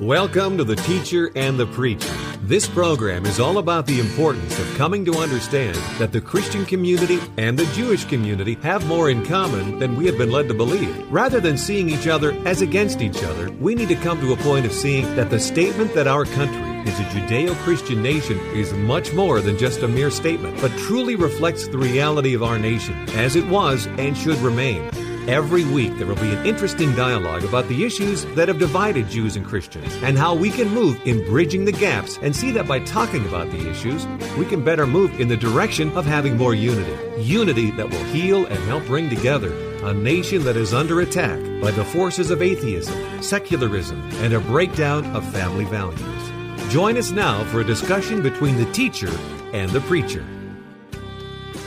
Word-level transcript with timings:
Welcome 0.00 0.56
to 0.58 0.62
The 0.62 0.76
Teacher 0.76 1.32
and 1.34 1.58
the 1.58 1.66
Preacher. 1.66 2.14
This 2.42 2.68
program 2.68 3.26
is 3.26 3.40
all 3.40 3.58
about 3.58 3.84
the 3.84 3.98
importance 3.98 4.56
of 4.56 4.76
coming 4.76 5.04
to 5.06 5.18
understand 5.18 5.74
that 5.98 6.12
the 6.12 6.20
Christian 6.20 6.64
community 6.64 7.18
and 7.36 7.58
the 7.58 7.66
Jewish 7.74 8.04
community 8.04 8.54
have 8.62 8.86
more 8.86 9.10
in 9.10 9.26
common 9.26 9.80
than 9.80 9.96
we 9.96 10.06
have 10.06 10.16
been 10.16 10.30
led 10.30 10.46
to 10.46 10.54
believe. 10.54 11.10
Rather 11.10 11.40
than 11.40 11.58
seeing 11.58 11.88
each 11.88 12.06
other 12.06 12.30
as 12.46 12.62
against 12.62 13.02
each 13.02 13.24
other, 13.24 13.50
we 13.54 13.74
need 13.74 13.88
to 13.88 13.96
come 13.96 14.20
to 14.20 14.32
a 14.32 14.36
point 14.36 14.66
of 14.66 14.72
seeing 14.72 15.16
that 15.16 15.30
the 15.30 15.40
statement 15.40 15.92
that 15.94 16.06
our 16.06 16.26
country 16.26 16.62
is 16.88 17.00
a 17.00 17.04
Judeo 17.06 17.56
Christian 17.64 18.00
nation 18.00 18.38
is 18.54 18.72
much 18.74 19.12
more 19.14 19.40
than 19.40 19.58
just 19.58 19.82
a 19.82 19.88
mere 19.88 20.12
statement, 20.12 20.60
but 20.60 20.70
truly 20.78 21.16
reflects 21.16 21.66
the 21.66 21.76
reality 21.76 22.34
of 22.34 22.44
our 22.44 22.60
nation 22.60 22.94
as 23.16 23.34
it 23.34 23.48
was 23.48 23.88
and 23.98 24.16
should 24.16 24.38
remain. 24.38 24.88
Every 25.28 25.66
week, 25.66 25.94
there 25.98 26.06
will 26.06 26.14
be 26.14 26.30
an 26.30 26.46
interesting 26.46 26.94
dialogue 26.94 27.44
about 27.44 27.68
the 27.68 27.84
issues 27.84 28.24
that 28.34 28.48
have 28.48 28.58
divided 28.58 29.10
Jews 29.10 29.36
and 29.36 29.44
Christians 29.44 29.94
and 29.96 30.16
how 30.16 30.34
we 30.34 30.48
can 30.48 30.70
move 30.70 30.98
in 31.04 31.22
bridging 31.26 31.66
the 31.66 31.72
gaps 31.72 32.18
and 32.22 32.34
see 32.34 32.50
that 32.52 32.66
by 32.66 32.80
talking 32.80 33.26
about 33.26 33.50
the 33.50 33.68
issues, 33.68 34.06
we 34.38 34.46
can 34.46 34.64
better 34.64 34.86
move 34.86 35.20
in 35.20 35.28
the 35.28 35.36
direction 35.36 35.94
of 35.98 36.06
having 36.06 36.38
more 36.38 36.54
unity. 36.54 36.96
Unity 37.20 37.70
that 37.72 37.90
will 37.90 38.04
heal 38.04 38.46
and 38.46 38.58
help 38.60 38.86
bring 38.86 39.10
together 39.10 39.52
a 39.84 39.92
nation 39.92 40.44
that 40.44 40.56
is 40.56 40.72
under 40.72 41.02
attack 41.02 41.38
by 41.60 41.72
the 41.72 41.84
forces 41.84 42.30
of 42.30 42.40
atheism, 42.40 43.22
secularism, 43.22 44.00
and 44.22 44.32
a 44.32 44.40
breakdown 44.40 45.04
of 45.14 45.30
family 45.30 45.66
values. 45.66 46.72
Join 46.72 46.96
us 46.96 47.10
now 47.10 47.44
for 47.50 47.60
a 47.60 47.64
discussion 47.64 48.22
between 48.22 48.56
the 48.56 48.72
teacher 48.72 49.14
and 49.52 49.70
the 49.72 49.82
preacher. 49.82 50.24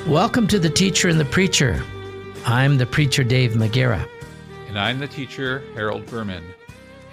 Welcome 0.08 0.48
to 0.48 0.58
the 0.58 0.68
teacher 0.68 1.10
and 1.10 1.20
the 1.20 1.26
preacher. 1.26 1.84
I'm 2.46 2.78
the 2.78 2.88
preacher 2.88 3.24
Dave 3.24 3.52
McGarrah. 3.52 4.08
And 4.68 4.78
I'm 4.78 4.98
the 4.98 5.08
teacher 5.08 5.64
Harold 5.76 6.08
Berman. 6.08 6.44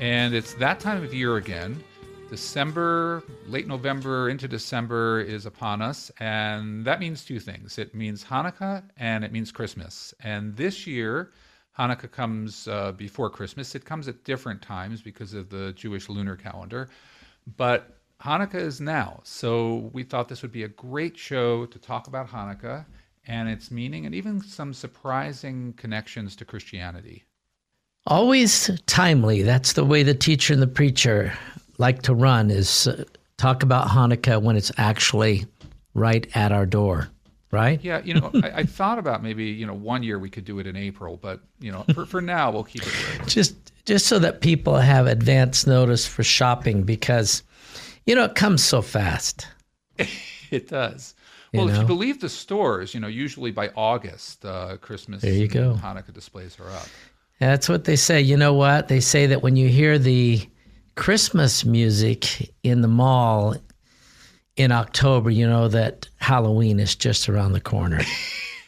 And 0.01 0.35
it's 0.35 0.55
that 0.55 0.81
time 0.81 1.05
of 1.05 1.13
year 1.13 1.37
again. 1.37 1.85
December, 2.31 3.23
late 3.47 3.67
November 3.67 4.31
into 4.31 4.49
December 4.49 5.21
is 5.21 5.45
upon 5.45 5.83
us. 5.83 6.11
And 6.19 6.83
that 6.87 6.99
means 6.99 7.25
two 7.25 7.39
things 7.41 7.79
it 7.79 7.95
means 7.95 8.25
Hanukkah 8.25 8.83
and 8.97 9.23
it 9.23 9.31
means 9.31 9.53
Christmas. 9.53 10.15
And 10.23 10.57
this 10.57 10.87
year, 10.87 11.33
Hanukkah 11.79 12.11
comes 12.11 12.67
uh, 12.67 12.93
before 12.93 13.29
Christmas. 13.29 13.75
It 13.75 13.85
comes 13.85 14.09
at 14.09 14.25
different 14.25 14.63
times 14.63 15.03
because 15.03 15.35
of 15.35 15.51
the 15.51 15.73
Jewish 15.75 16.09
lunar 16.09 16.37
calendar. 16.37 16.89
But 17.59 17.99
Hanukkah 18.23 18.55
is 18.55 18.81
now. 18.81 19.21
So 19.25 19.91
we 19.93 20.05
thought 20.05 20.29
this 20.29 20.41
would 20.41 20.53
be 20.53 20.63
a 20.63 20.69
great 20.69 21.19
show 21.19 21.67
to 21.67 21.79
talk 21.79 22.09
about 22.09 22.29
Hanukkah 22.29 22.87
and 23.29 23.49
its 23.49 23.71
meaning, 23.71 24.07
and 24.07 24.15
even 24.15 24.41
some 24.41 24.73
surprising 24.73 25.75
connections 25.75 26.35
to 26.37 26.45
Christianity. 26.45 27.25
Always 28.07 28.71
timely. 28.87 29.43
That's 29.43 29.75
the 29.75 29.85
way 29.85 30.03
the 30.03 30.15
teacher 30.15 30.55
and 30.55 30.63
the 30.63 30.67
preacher 30.67 31.33
like 31.77 32.03
to 32.03 32.15
run 32.15 32.51
is 32.51 32.89
uh, 32.89 33.05
talk 33.37 33.63
about 33.63 33.87
Hanukkah 33.89 34.43
when 34.43 34.57
it's 34.57 34.73
actually 34.79 35.45
right 35.93 36.27
at 36.35 36.51
our 36.51 36.65
door, 36.65 37.09
right? 37.51 37.83
Yeah, 37.85 38.01
you 38.03 38.15
know, 38.15 38.31
I, 38.43 38.51
I, 38.51 38.63
thought 38.65 38.99
about 38.99 39.23
maybe 39.23 39.45
you 39.45 39.67
know 39.67 39.75
one 39.75 40.03
year 40.03 40.19
we 40.19 40.31
could 40.31 40.47
do 40.47 40.59
it 40.59 40.67
in 40.67 40.75
April, 40.75 41.19
but 41.21 41.41
you 41.61 41.71
know, 41.71 41.85
for, 41.93 42.07
for 42.07 42.23
now 42.23 42.51
we'll 42.51 42.65
keep 42.65 42.83
it. 42.83 43.19
Right. 43.19 43.29
Just 43.29 43.55
just 43.85 44.07
so 44.07 44.19
that 44.19 44.41
people 44.41 44.77
have 44.77 45.07
advance 45.07 45.67
notice 45.67 46.07
for 46.07 46.23
shopping 46.23 46.83
because 46.83 47.43
you 48.07 48.15
know 48.15 48.25
it 48.25 48.35
comes 48.35 48.65
so 48.65 48.81
fast. 48.81 49.47
it 50.51 50.69
does. 50.69 51.15
Well, 51.59 51.67
know? 51.69 51.75
if 51.75 51.81
you 51.81 51.87
believe 51.87 52.21
the 52.21 52.29
stores, 52.29 52.95
you 52.95 53.01
know, 53.01 53.09
usually 53.09 53.51
by 53.51 53.71
August, 53.77 54.45
uh, 54.45 54.77
Christmas 54.79 55.23
there 55.23 55.33
you 55.33 55.49
go. 55.49 55.79
Hanukkah 55.83 56.13
displays 56.13 56.59
are 56.61 56.71
up. 56.71 56.89
That's 57.39 57.69
what 57.69 57.85
they 57.85 57.97
say. 57.97 58.21
You 58.21 58.37
know 58.37 58.55
what? 58.55 58.89
They 58.89 59.01
say 59.01 59.27
that 59.27 59.43
when 59.43 59.57
you 59.57 59.69
hear 59.69 59.99
the 59.99 60.41
Christmas 60.97 61.65
music 61.65 62.53
in 62.63 62.81
the 62.81 62.89
mall 62.89 63.55
in 64.57 64.73
October, 64.73 65.31
you 65.31 65.47
know 65.47 65.69
that 65.69 66.09
Halloween 66.17 66.81
is 66.81 66.97
just 66.97 67.29
around 67.29 67.53
the 67.53 67.61
corner. 67.61 68.01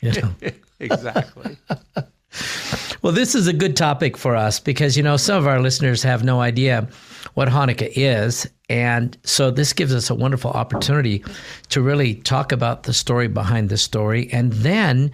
You 0.01 0.13
know? 0.13 0.35
exactly. 0.81 1.57
well, 3.03 3.13
this 3.13 3.35
is 3.35 3.49
a 3.49 3.53
good 3.53 3.77
topic 3.77 4.17
for 4.17 4.37
us 4.37 4.61
because, 4.61 4.97
you 4.97 5.03
know, 5.03 5.17
some 5.17 5.39
of 5.39 5.47
our 5.47 5.61
listeners 5.61 6.03
have 6.05 6.23
no 6.23 6.41
idea 6.41 6.89
what 7.35 7.49
Hanukkah 7.49 7.93
is. 7.95 8.49
And 8.69 9.17
so 9.25 9.51
this 9.51 9.73
gives 9.73 9.95
us 9.95 10.11
a 10.11 10.15
wonderful 10.15 10.51
opportunity 10.51 11.25
to 11.71 11.83
really 11.83 12.17
talk 12.17 12.53
about 12.53 12.85
the 12.85 12.93
story 12.93 13.29
behind 13.29 13.69
the 13.69 13.77
story 13.77 14.29
and 14.33 14.53
then 14.53 15.11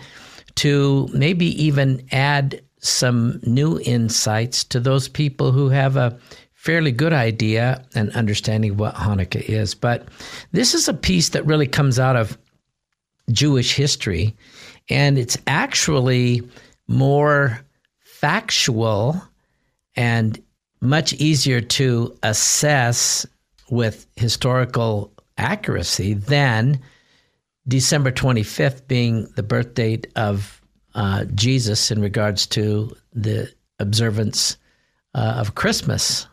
to 0.56 1.09
maybe 1.12 1.47
even 1.62 2.06
add 2.12 2.62
some 2.81 3.41
new 3.43 3.81
insights 3.81 4.65
to 4.65 4.81
those 4.81 5.09
people 5.09 5.53
who 5.53 5.69
have 5.69 5.97
a 5.97 6.19
fairly 6.55 6.93
good 6.93 7.12
idea 7.12 7.84
and 7.94 8.11
understanding 8.11 8.77
what 8.77 8.94
Hanukkah 8.94 9.43
is. 9.43 9.75
But 9.75 10.09
this 10.53 10.75
is 10.75 10.88
a 10.88 10.94
piece 10.94 11.31
that 11.31 11.47
really 11.47 11.67
comes 11.67 11.99
out 11.99 12.17
of 12.17 12.37
Jewish 13.31 13.75
history, 13.75 14.37
and 14.88 15.19
it's 15.19 15.38
actually 15.47 16.43
more 16.88 17.61
factual 18.00 19.21
and 19.97 20.43
much 20.81 21.12
easier 21.14 21.60
to 21.60 22.16
assess 22.22 23.26
with 23.70 24.06
historical 24.16 25.12
accuracy 25.38 26.14
than 26.14 26.81
December 27.69 28.12
25th 28.12 28.87
being 28.87 29.26
the 29.37 29.42
birth 29.42 29.75
date 29.75 30.06
of 30.16 30.60
uh, 30.94 31.25
Jesus 31.34 31.91
in 31.91 32.00
regards 32.00 32.47
to 32.47 32.97
the 33.12 33.53
observance 33.78 34.56
uh, 35.14 35.34
of 35.38 35.54
Christmas 35.54 36.26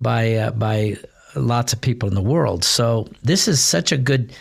by 0.00 0.34
uh, 0.34 0.50
by 0.52 0.96
lots 1.36 1.72
of 1.72 1.80
people 1.80 2.08
in 2.08 2.14
the 2.14 2.22
world. 2.22 2.64
So 2.64 3.08
this 3.22 3.46
is 3.46 3.60
such 3.62 3.92
a 3.92 3.96
good 3.96 4.32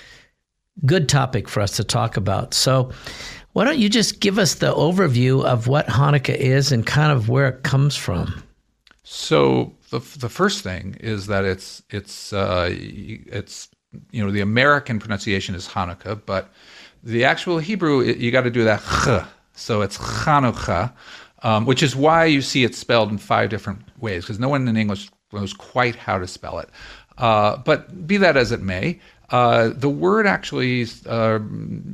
good 0.85 1.09
topic 1.09 1.47
for 1.49 1.61
us 1.61 1.75
to 1.77 1.83
talk 1.83 2.17
about. 2.17 2.53
So 2.53 2.91
why 3.53 3.65
don't 3.65 3.79
you 3.79 3.89
just 3.89 4.19
give 4.19 4.39
us 4.39 4.55
the 4.55 4.73
overview 4.73 5.43
of 5.43 5.67
what 5.67 5.87
Hanukkah 5.87 6.35
is 6.35 6.71
and 6.71 6.85
kind 6.85 7.11
of 7.11 7.29
where 7.29 7.49
it 7.49 7.63
comes 7.63 7.95
from? 7.95 8.43
So 9.11 9.73
the 9.89 10.01
the 10.19 10.29
first 10.29 10.61
thing 10.61 10.95
is 10.99 11.25
that 11.27 11.43
it's 11.43 11.81
it's 11.89 12.31
uh, 12.31 12.69
it's 12.71 13.67
you 14.11 14.23
know 14.23 14.29
the 14.29 14.41
American 14.41 14.99
pronunciation 14.99 15.55
is 15.55 15.67
Hanukkah, 15.67 16.21
but 16.27 16.53
the 17.03 17.25
actual 17.25 17.57
Hebrew 17.57 18.03
you 18.03 18.29
got 18.29 18.43
to 18.43 18.51
do 18.51 18.63
that 18.65 18.81
ch. 18.81 19.25
So 19.53 19.81
it's 19.81 19.97
Chanukah, 19.97 20.93
um, 21.41 21.65
which 21.65 21.81
is 21.81 21.95
why 21.95 22.25
you 22.25 22.43
see 22.43 22.63
it 22.63 22.75
spelled 22.75 23.09
in 23.09 23.17
five 23.17 23.49
different 23.49 23.81
ways 23.99 24.25
because 24.25 24.39
no 24.39 24.47
one 24.47 24.67
in 24.67 24.77
English 24.77 25.09
knows 25.33 25.53
quite 25.53 25.95
how 25.95 26.19
to 26.19 26.27
spell 26.27 26.59
it. 26.59 26.69
Uh, 27.17 27.57
but 27.57 28.05
be 28.05 28.17
that 28.17 28.37
as 28.37 28.51
it 28.51 28.61
may, 28.61 28.99
uh, 29.31 29.69
the 29.69 29.89
word 29.89 30.25
actually 30.25 30.87
uh, 31.05 31.39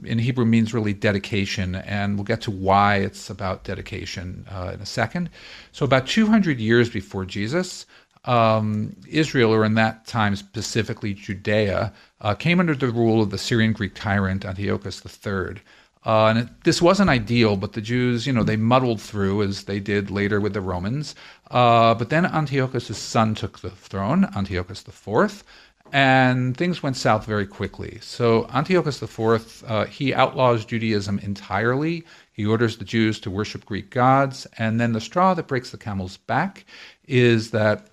in 0.04 0.20
Hebrew 0.20 0.46
means 0.46 0.74
really 0.74 0.94
dedication, 0.94 1.76
and 1.76 2.16
we'll 2.16 2.24
get 2.24 2.42
to 2.42 2.52
why 2.52 2.98
it's 2.98 3.30
about 3.30 3.66
dedication 3.66 4.46
uh, 4.50 4.72
in 4.74 4.80
a 4.80 4.86
second. 4.86 5.30
So, 5.74 5.84
about 5.84 6.08
200 6.08 6.60
years 6.60 6.90
before 6.90 7.26
Jesus, 7.26 7.86
um, 8.24 8.96
Israel, 9.08 9.54
or 9.54 9.66
in 9.66 9.74
that 9.74 10.08
time 10.08 10.36
specifically 10.38 11.14
Judea, 11.14 11.92
uh, 12.22 12.36
came 12.36 12.60
under 12.60 12.74
the 12.74 12.88
rule 12.88 13.22
of 13.22 13.32
the 13.32 13.38
Syrian 13.38 13.74
Greek 13.74 13.96
tyrant 13.96 14.46
Antiochus 14.46 15.04
III. 15.06 15.62
Uh, 16.06 16.28
and 16.28 16.40
it, 16.40 16.64
this 16.64 16.82
wasn't 16.82 17.10
ideal, 17.10 17.58
but 17.58 17.74
the 17.74 17.82
Jews, 17.82 18.28
you 18.28 18.32
know, 18.32 18.44
they 18.44 18.56
muddled 18.56 19.02
through 19.02 19.42
as 19.42 19.64
they 19.64 19.80
did 19.80 20.12
later 20.12 20.40
with 20.40 20.54
the 20.54 20.62
Romans. 20.62 21.16
but 21.52 22.10
then 22.10 22.26
Antiochus' 22.28 22.98
son 22.98 23.36
took 23.36 23.60
the 23.60 23.72
throne, 23.72 24.30
Antiochus 24.36 24.86
IV 24.88 25.44
and 25.92 26.58
things 26.58 26.82
went 26.82 26.98
south 26.98 27.26
very 27.26 27.46
quickly. 27.46 28.00
So 28.02 28.48
Antiochus 28.54 29.02
IV, 29.02 29.64
uh, 29.68 29.86
he 29.86 30.14
outlaws 30.14 30.66
Judaism 30.66 31.20
entirely. 31.20 32.04
He 32.34 32.46
orders 32.46 32.78
the 32.78 32.86
Jews 32.86 33.20
to 33.22 33.32
worship 33.32 33.66
Greek 33.66 33.92
gods, 33.92 34.46
and 34.58 34.80
then 34.80 34.94
the 34.94 35.02
straw 35.02 35.34
that 35.34 35.48
breaks 35.48 35.72
the 35.72 35.78
camel's 35.78 36.18
back 36.18 36.66
is 37.08 37.52
that 37.52 37.88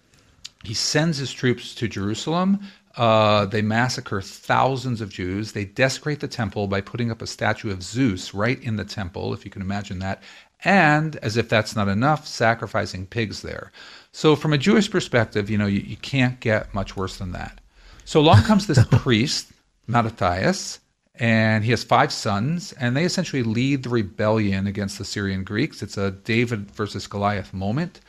he 0.65 0.75
sends 0.75 1.19
his 1.19 1.33
troops 1.33 1.75
to 1.77 1.89
Jerusalem. 1.89 2.61
Uh, 2.97 3.47
they 3.47 3.63
massacre 3.63 4.21
thousands 4.21 5.01
of 5.01 5.11
Jews. 5.11 5.53
They 5.53 5.65
desecrate 5.65 6.21
the 6.21 6.29
temple 6.29 6.67
by 6.67 6.81
putting 6.81 7.11
up 7.11 7.23
a 7.23 7.27
statue 7.27 7.71
of 7.71 7.83
Zeus 7.83 8.35
right 8.35 8.63
in 8.63 8.77
the 8.77 8.85
temple, 8.85 9.33
if 9.33 9.45
you 9.45 9.51
can 9.51 9.63
imagine 9.63 9.99
that. 10.01 10.23
And, 10.65 11.17
as 11.17 11.37
if 11.37 11.49
that's 11.49 11.75
not 11.75 11.89
enough, 11.89 12.27
sacrificing 12.27 13.07
pigs 13.07 13.43
there. 13.43 13.73
So, 14.13 14.37
from 14.37 14.53
a 14.53 14.59
Jewish 14.59 14.91
perspective, 14.91 15.51
you 15.51 15.59
know, 15.59 15.67
you, 15.67 15.81
you 15.81 15.97
can't 15.97 16.39
get 16.39 16.73
much 16.75 16.97
worse 16.97 17.17
than 17.17 17.33
that. 17.33 17.62
So 18.05 18.21
along 18.21 18.43
comes 18.43 18.67
this 18.67 18.85
priest, 18.91 19.53
Mattathias, 19.87 20.81
and 21.15 21.65
he 21.65 21.71
has 21.71 21.85
five 21.85 22.13
sons, 22.13 22.73
and 22.73 22.97
they 22.97 23.05
essentially 23.05 23.43
lead 23.43 23.83
the 23.83 23.91
rebellion 23.91 24.67
against 24.67 24.99
the 24.99 25.05
Syrian 25.05 25.45
Greeks. 25.45 25.83
It's 25.83 25.97
a 25.97 26.11
David 26.11 26.71
versus 26.71 27.07
Goliath 27.07 27.53
moment. 27.53 28.01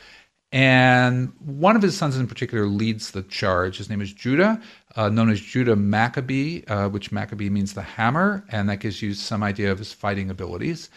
And 0.52 1.34
one 1.40 1.76
of 1.76 1.82
his 1.82 1.98
sons 1.98 2.16
in 2.16 2.28
particular 2.28 2.68
leads 2.68 3.12
the 3.12 3.24
charge. 3.24 3.78
His 3.78 3.90
name 3.90 4.02
is 4.02 4.14
Judah, 4.14 4.62
uh, 4.96 5.10
known 5.10 5.32
as 5.32 5.42
Judah 5.42 5.76
Maccabee, 5.76 6.64
uh, 6.68 6.90
which 6.90 7.12
Maccabee 7.12 7.50
means 7.50 7.74
the 7.74 7.82
hammer, 7.82 8.46
and 8.50 8.70
that 8.70 8.78
gives 8.78 9.02
you 9.02 9.16
some 9.16 9.42
idea 9.42 9.72
of 9.72 9.80
his 9.80 9.92
fighting 9.92 10.30
abilities. 10.30 10.90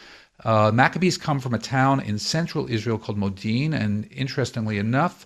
Uh, 0.45 0.71
Maccabees 0.73 1.17
come 1.17 1.41
from 1.41 1.55
a 1.55 1.59
town 1.59 2.01
in 2.01 2.19
central 2.19 2.71
Israel 2.71 2.99
called 2.99 3.17
Modin, 3.17 3.73
and 3.73 4.07
interestingly 4.13 4.77
enough, 4.77 5.25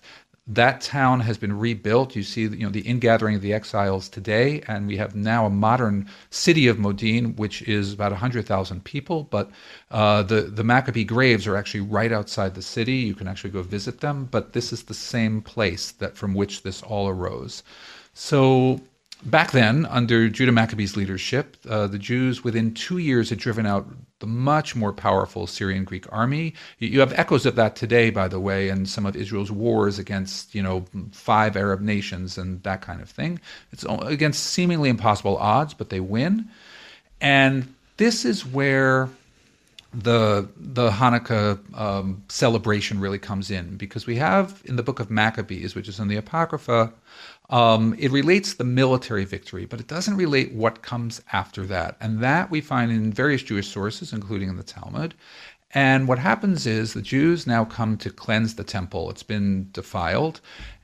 That 0.53 0.81
town 0.81 1.21
has 1.21 1.37
been 1.37 1.57
rebuilt. 1.57 2.13
You 2.13 2.23
see, 2.23 2.41
you 2.41 2.65
know, 2.65 2.69
the 2.69 2.81
ingathering 2.81 3.35
of 3.35 3.41
the 3.41 3.53
exiles 3.53 4.09
today, 4.09 4.61
and 4.67 4.85
we 4.85 4.97
have 4.97 5.15
now 5.15 5.45
a 5.45 5.49
modern 5.49 6.09
city 6.29 6.67
of 6.67 6.77
Modin, 6.77 7.37
which 7.37 7.61
is 7.61 7.93
about 7.93 8.11
hundred 8.11 8.45
thousand 8.45 8.83
people. 8.83 9.23
But 9.23 9.49
uh, 9.91 10.23
the 10.23 10.41
the 10.41 10.63
Maccabee 10.65 11.05
graves 11.05 11.47
are 11.47 11.55
actually 11.55 11.81
right 11.81 12.11
outside 12.11 12.53
the 12.53 12.61
city. 12.61 12.97
You 12.97 13.15
can 13.15 13.29
actually 13.29 13.51
go 13.51 13.61
visit 13.61 14.01
them. 14.01 14.27
But 14.29 14.51
this 14.51 14.73
is 14.73 14.83
the 14.83 14.93
same 14.93 15.41
place 15.41 15.91
that 15.91 16.17
from 16.17 16.33
which 16.33 16.63
this 16.63 16.83
all 16.83 17.07
arose. 17.07 17.63
So 18.13 18.81
back 19.23 19.51
then, 19.51 19.85
under 19.85 20.29
Judah 20.29 20.51
Maccabee's 20.51 20.97
leadership, 20.97 21.57
uh, 21.69 21.87
the 21.87 21.99
Jews 21.99 22.43
within 22.43 22.73
two 22.73 22.97
years 22.97 23.29
had 23.29 23.39
driven 23.39 23.65
out 23.65 23.87
the 24.19 24.27
much 24.27 24.75
more 24.75 24.93
powerful 24.93 25.47
Syrian 25.47 25.83
Greek 25.83 26.05
army. 26.11 26.53
You 26.77 26.99
have 26.99 27.11
echoes 27.13 27.45
of 27.45 27.55
that 27.55 27.75
today, 27.75 28.11
by 28.11 28.27
the 28.27 28.39
way, 28.39 28.69
in 28.69 28.85
some 28.85 29.05
of 29.05 29.15
Israel's 29.15 29.51
wars 29.51 29.99
against, 29.99 30.53
you 30.53 30.61
know, 30.61 30.85
five 31.11 31.57
Arab 31.57 31.81
nations 31.81 32.37
and 32.37 32.61
that 32.63 32.81
kind 32.81 33.01
of 33.01 33.09
thing. 33.09 33.39
It's 33.71 33.83
against 33.83 34.43
seemingly 34.43 34.89
impossible 34.89 35.37
odds, 35.37 35.73
but 35.73 35.89
they 35.89 35.99
win. 35.99 36.49
And 37.19 37.73
this 37.97 38.25
is 38.25 38.45
where 38.45 39.09
the 39.93 40.47
the 40.55 40.89
Hanukkah 40.89 41.59
um, 41.77 42.23
celebration 42.29 42.99
really 42.99 43.19
comes 43.19 43.51
in 43.51 43.75
because 43.75 44.05
we 44.05 44.15
have 44.17 44.61
in 44.65 44.77
the 44.77 44.83
book 44.83 44.99
of 44.99 45.11
Maccabees, 45.11 45.75
which 45.75 45.89
is 45.89 45.99
in 45.99 46.07
the 46.07 46.15
Apocrypha, 46.15 46.93
um, 47.51 47.95
it 47.99 48.11
relates 48.11 48.53
the 48.53 48.63
military 48.63 49.25
victory, 49.25 49.65
but 49.65 49.79
it 49.79 49.87
doesn't 49.87 50.15
relate 50.15 50.53
what 50.53 50.81
comes 50.81 51.21
after 51.31 51.65
that, 51.67 51.97
and 51.99 52.19
that 52.19 52.49
we 52.49 52.61
find 52.61 52.91
in 52.91 53.11
various 53.11 53.43
Jewish 53.43 53.67
sources, 53.67 54.13
including 54.13 54.49
in 54.49 54.57
the 54.57 54.63
Talmud. 54.63 55.13
And 55.73 56.07
what 56.07 56.19
happens 56.19 56.65
is 56.65 56.93
the 56.93 57.01
Jews 57.01 57.47
now 57.47 57.63
come 57.65 57.97
to 57.97 58.09
cleanse 58.09 58.55
the 58.55 58.63
temple; 58.63 59.09
it's 59.09 59.23
been 59.23 59.69
defiled, 59.71 60.41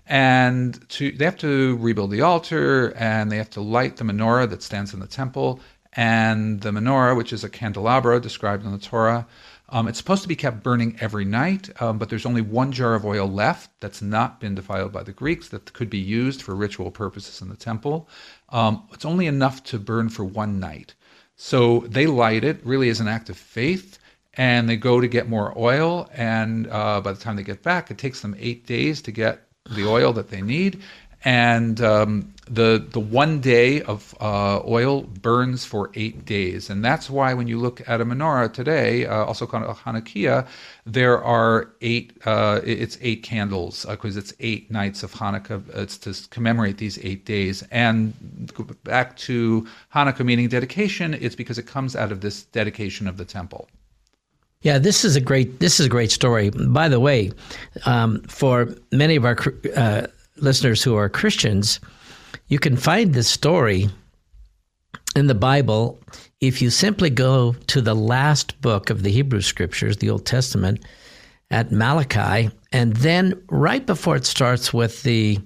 and 0.07 0.87
to, 0.89 1.11
they 1.11 1.25
have 1.25 1.37
to 1.37 1.77
rebuild 1.77 2.11
the 2.11 2.21
altar 2.21 2.93
and 2.95 3.31
they 3.31 3.37
have 3.37 3.49
to 3.51 3.61
light 3.61 3.97
the 3.97 4.05
menorah 4.05 4.49
that 4.49 4.63
stands 4.63 4.93
in 4.93 4.99
the 4.99 5.07
temple 5.07 5.59
and 5.93 6.61
the 6.61 6.71
menorah, 6.71 7.17
which 7.17 7.33
is 7.33 7.43
a 7.43 7.49
candelabra 7.49 8.19
described 8.19 8.65
in 8.65 8.71
the 8.71 8.77
Torah. 8.77 9.27
Um, 9.69 9.87
it's 9.87 9.97
supposed 9.97 10.21
to 10.21 10.29
be 10.29 10.35
kept 10.35 10.63
burning 10.63 10.97
every 11.01 11.25
night, 11.25 11.69
um, 11.81 11.97
but 11.97 12.09
there's 12.09 12.25
only 12.25 12.41
one 12.41 12.71
jar 12.71 12.95
of 12.95 13.05
oil 13.05 13.27
left 13.27 13.69
that's 13.81 14.01
not 14.01 14.39
been 14.39 14.55
defiled 14.55 14.93
by 14.93 15.03
the 15.03 15.11
Greeks 15.11 15.49
that 15.49 15.73
could 15.73 15.89
be 15.89 15.97
used 15.97 16.41
for 16.41 16.55
ritual 16.55 16.89
purposes 16.89 17.41
in 17.41 17.49
the 17.49 17.57
temple. 17.57 18.07
Um, 18.49 18.87
it's 18.93 19.03
only 19.05 19.27
enough 19.27 19.63
to 19.65 19.77
burn 19.79 20.07
for 20.09 20.23
one 20.23 20.59
night. 20.59 20.93
So 21.35 21.79
they 21.81 22.07
light 22.07 22.43
it 22.43 22.65
really 22.65 22.89
as 22.89 23.01
an 23.01 23.09
act 23.09 23.29
of 23.29 23.37
faith, 23.37 23.99
and 24.35 24.69
they 24.69 24.77
go 24.77 25.01
to 25.01 25.07
get 25.07 25.27
more 25.27 25.53
oil. 25.57 26.09
And 26.13 26.67
uh, 26.67 27.01
by 27.01 27.11
the 27.11 27.19
time 27.19 27.35
they 27.35 27.43
get 27.43 27.61
back, 27.61 27.91
it 27.91 27.97
takes 27.97 28.21
them 28.21 28.35
eight 28.39 28.65
days 28.65 29.01
to 29.01 29.11
get 29.11 29.47
the 29.69 29.85
oil 29.85 30.13
that 30.13 30.29
they 30.29 30.41
need 30.41 30.81
and 31.23 31.81
um, 31.81 32.33
the 32.49 32.85
the 32.91 32.99
one 32.99 33.41
day 33.41 33.81
of 33.81 34.15
uh, 34.19 34.61
oil 34.65 35.01
burns 35.01 35.65
for 35.65 35.91
eight 35.95 36.25
days, 36.25 36.69
and 36.69 36.83
that's 36.83 37.09
why 37.09 37.33
when 37.33 37.47
you 37.47 37.59
look 37.59 37.87
at 37.87 38.01
a 38.01 38.05
menorah 38.05 38.51
today, 38.53 39.05
uh, 39.05 39.25
also 39.25 39.45
called 39.45 39.63
a 39.63 39.73
Hanukkiah, 39.73 40.47
there 40.85 41.21
are 41.21 41.69
eight. 41.81 42.13
Uh, 42.25 42.61
it's 42.63 42.97
eight 43.01 43.23
candles 43.23 43.85
because 43.89 44.15
uh, 44.15 44.19
it's 44.19 44.33
eight 44.39 44.71
nights 44.71 45.03
of 45.03 45.11
Hanukkah. 45.13 45.63
It's 45.75 45.97
to 45.99 46.13
commemorate 46.29 46.77
these 46.77 46.97
eight 47.03 47.25
days. 47.25 47.63
And 47.71 48.13
back 48.83 49.17
to 49.17 49.67
Hanukkah 49.93 50.25
meaning 50.25 50.47
dedication. 50.47 51.13
It's 51.15 51.35
because 51.35 51.57
it 51.57 51.67
comes 51.67 51.95
out 51.95 52.11
of 52.11 52.21
this 52.21 52.43
dedication 52.43 53.07
of 53.07 53.17
the 53.17 53.25
temple. 53.25 53.67
Yeah, 54.61 54.79
this 54.79 55.05
is 55.05 55.15
a 55.15 55.21
great 55.21 55.59
this 55.59 55.79
is 55.79 55.85
a 55.85 55.89
great 55.89 56.11
story. 56.11 56.49
By 56.49 56.89
the 56.89 56.99
way, 56.99 57.31
um, 57.85 58.21
for 58.23 58.73
many 58.91 59.15
of 59.15 59.23
our 59.23 59.37
uh, 59.75 60.07
listeners 60.37 60.83
who 60.83 60.95
are 60.95 61.09
Christians, 61.09 61.79
you 62.47 62.59
can 62.59 62.77
find 62.77 63.13
this 63.13 63.27
story 63.27 63.89
in 65.15 65.27
the 65.27 65.35
Bible 65.35 65.99
if 66.39 66.61
you 66.61 66.69
simply 66.69 67.09
go 67.09 67.53
to 67.67 67.81
the 67.81 67.95
last 67.95 68.59
book 68.61 68.89
of 68.89 69.03
the 69.03 69.11
Hebrew 69.11 69.41
Scriptures, 69.41 69.97
the 69.97 70.09
Old 70.09 70.25
Testament, 70.25 70.85
at 71.49 71.71
Malachi, 71.71 72.49
and 72.71 72.95
then 72.97 73.41
right 73.49 73.85
before 73.85 74.15
it 74.15 74.25
starts 74.25 74.73
with 74.73 75.03
the 75.03 75.39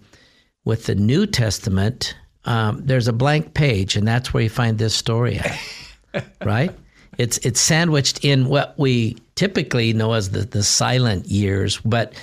with 0.64 0.86
the 0.86 0.96
New 0.96 1.26
Testament, 1.26 2.16
um, 2.46 2.82
there's 2.86 3.08
a 3.08 3.14
blank 3.14 3.54
page, 3.54 3.96
and 3.96 4.08
that's 4.08 4.34
where 4.34 4.44
you 4.44 4.50
find 4.50 4.78
this 4.78 4.96
story 4.96 5.40
at. 5.40 6.26
right? 6.46 6.72
It's 7.18 7.38
it's 7.40 7.62
sandwiched 7.62 8.24
in 8.26 8.48
what 8.48 8.78
we 8.78 9.18
typically 9.36 9.94
know 9.94 10.14
as 10.14 10.32
the, 10.32 10.42
the 10.42 10.64
silent 10.64 11.28
years, 11.28 11.80
but 11.86 12.14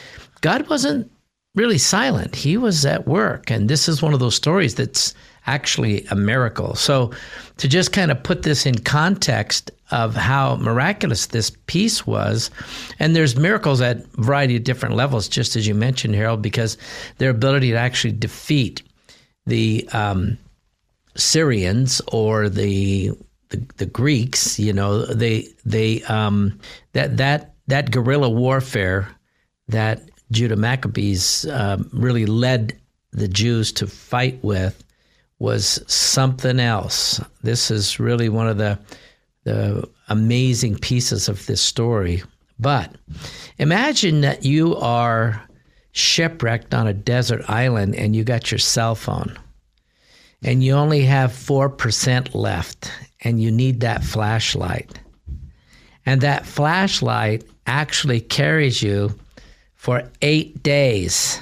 God 0.41 0.69
wasn't 0.69 1.11
really 1.58 1.78
silent. 1.78 2.37
He 2.37 2.56
was 2.56 2.87
at 2.87 3.06
work. 3.06 3.50
And 3.50 3.69
this 3.69 3.88
is 3.88 4.00
one 4.00 4.14
of 4.14 4.20
those 4.20 4.37
stories 4.37 4.76
that's 4.76 5.12
actually 5.46 6.06
a 6.06 6.14
miracle. 6.14 6.75
So, 6.76 7.12
to 7.56 7.69
just 7.69 7.93
kind 7.93 8.10
of 8.12 8.22
put 8.22 8.43
this 8.43 8.64
in 8.64 8.78
context 8.78 9.72
of 9.90 10.14
how 10.14 10.56
miraculous 10.56 11.26
this 11.26 11.50
piece 11.66 12.06
was, 12.06 12.50
and 13.00 13.16
there's 13.16 13.37
miracles 13.37 13.81
at 13.81 13.96
a 13.96 14.22
variety 14.22 14.56
of 14.56 14.62
different 14.62 14.94
levels, 14.94 15.28
just 15.28 15.56
as 15.56 15.66
you 15.66 15.75
mentioned, 15.75 16.14
Harold, 16.14 16.43
because 16.43 16.78
their 17.16 17.31
ability 17.31 17.72
to 17.72 17.76
actually 17.76 18.12
defeat 18.12 18.82
the 19.46 19.88
um, 19.93 20.38
Syrians 21.16 22.00
or 22.12 22.49
the, 22.49 23.10
the, 23.49 23.66
the 23.78 23.87
Greeks, 23.87 24.58
you 24.58 24.72
know, 24.72 25.05
they 25.06 25.49
they 25.64 26.02
um, 26.05 26.60
that 26.93 27.16
that 27.16 27.55
that 27.66 27.90
guerrilla 27.90 28.31
warfare 28.31 29.08
that 29.69 30.02
Judah 30.31 30.57
Maccabees 30.57 31.47
um, 31.47 31.89
really 31.93 32.27
led 32.27 32.79
the 33.13 33.29
Jews 33.29 33.73
to 33.73 33.87
fight 33.87 34.39
with 34.43 34.85
was 35.39 35.83
something 35.93 36.61
else. 36.61 37.21
This 37.43 37.71
is 37.71 38.01
really 38.01 38.29
one 38.29 38.49
of 38.49 38.59
the 38.59 38.79
the 39.45 39.89
amazing 40.09 40.77
pieces 40.77 41.29
of 41.29 41.47
this 41.47 41.63
story. 41.63 42.23
But 42.59 42.97
imagine 43.59 44.21
that 44.23 44.45
you 44.45 44.77
are 44.77 45.43
shipwrecked 45.93 46.75
on 46.75 46.87
a 46.87 46.93
desert 46.93 47.49
island 47.49 47.95
and 47.95 48.15
you 48.15 48.25
got 48.25 48.51
your 48.51 48.59
cell 48.59 48.95
phone 48.95 49.39
and 50.43 50.63
you 50.63 50.75
only 50.75 51.03
have 51.03 51.33
4% 51.33 52.35
left 52.35 52.93
and 53.23 53.41
you 53.41 53.51
need 53.51 53.81
that 53.81 54.05
flashlight. 54.05 55.01
And 56.05 56.21
that 56.21 56.47
flashlight 56.47 57.45
actually 57.67 58.21
carries 58.21 58.83
you 58.83 59.19
for 59.79 60.03
eight 60.21 60.63
days. 60.63 61.41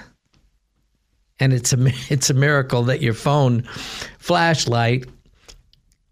And 1.41 1.53
it's 1.53 1.73
a, 1.73 1.79
it's 2.09 2.31
a 2.31 2.35
miracle 2.35 2.85
that 2.85 3.03
your 3.03 3.15
phone 3.15 3.63
flashlight 4.19 5.07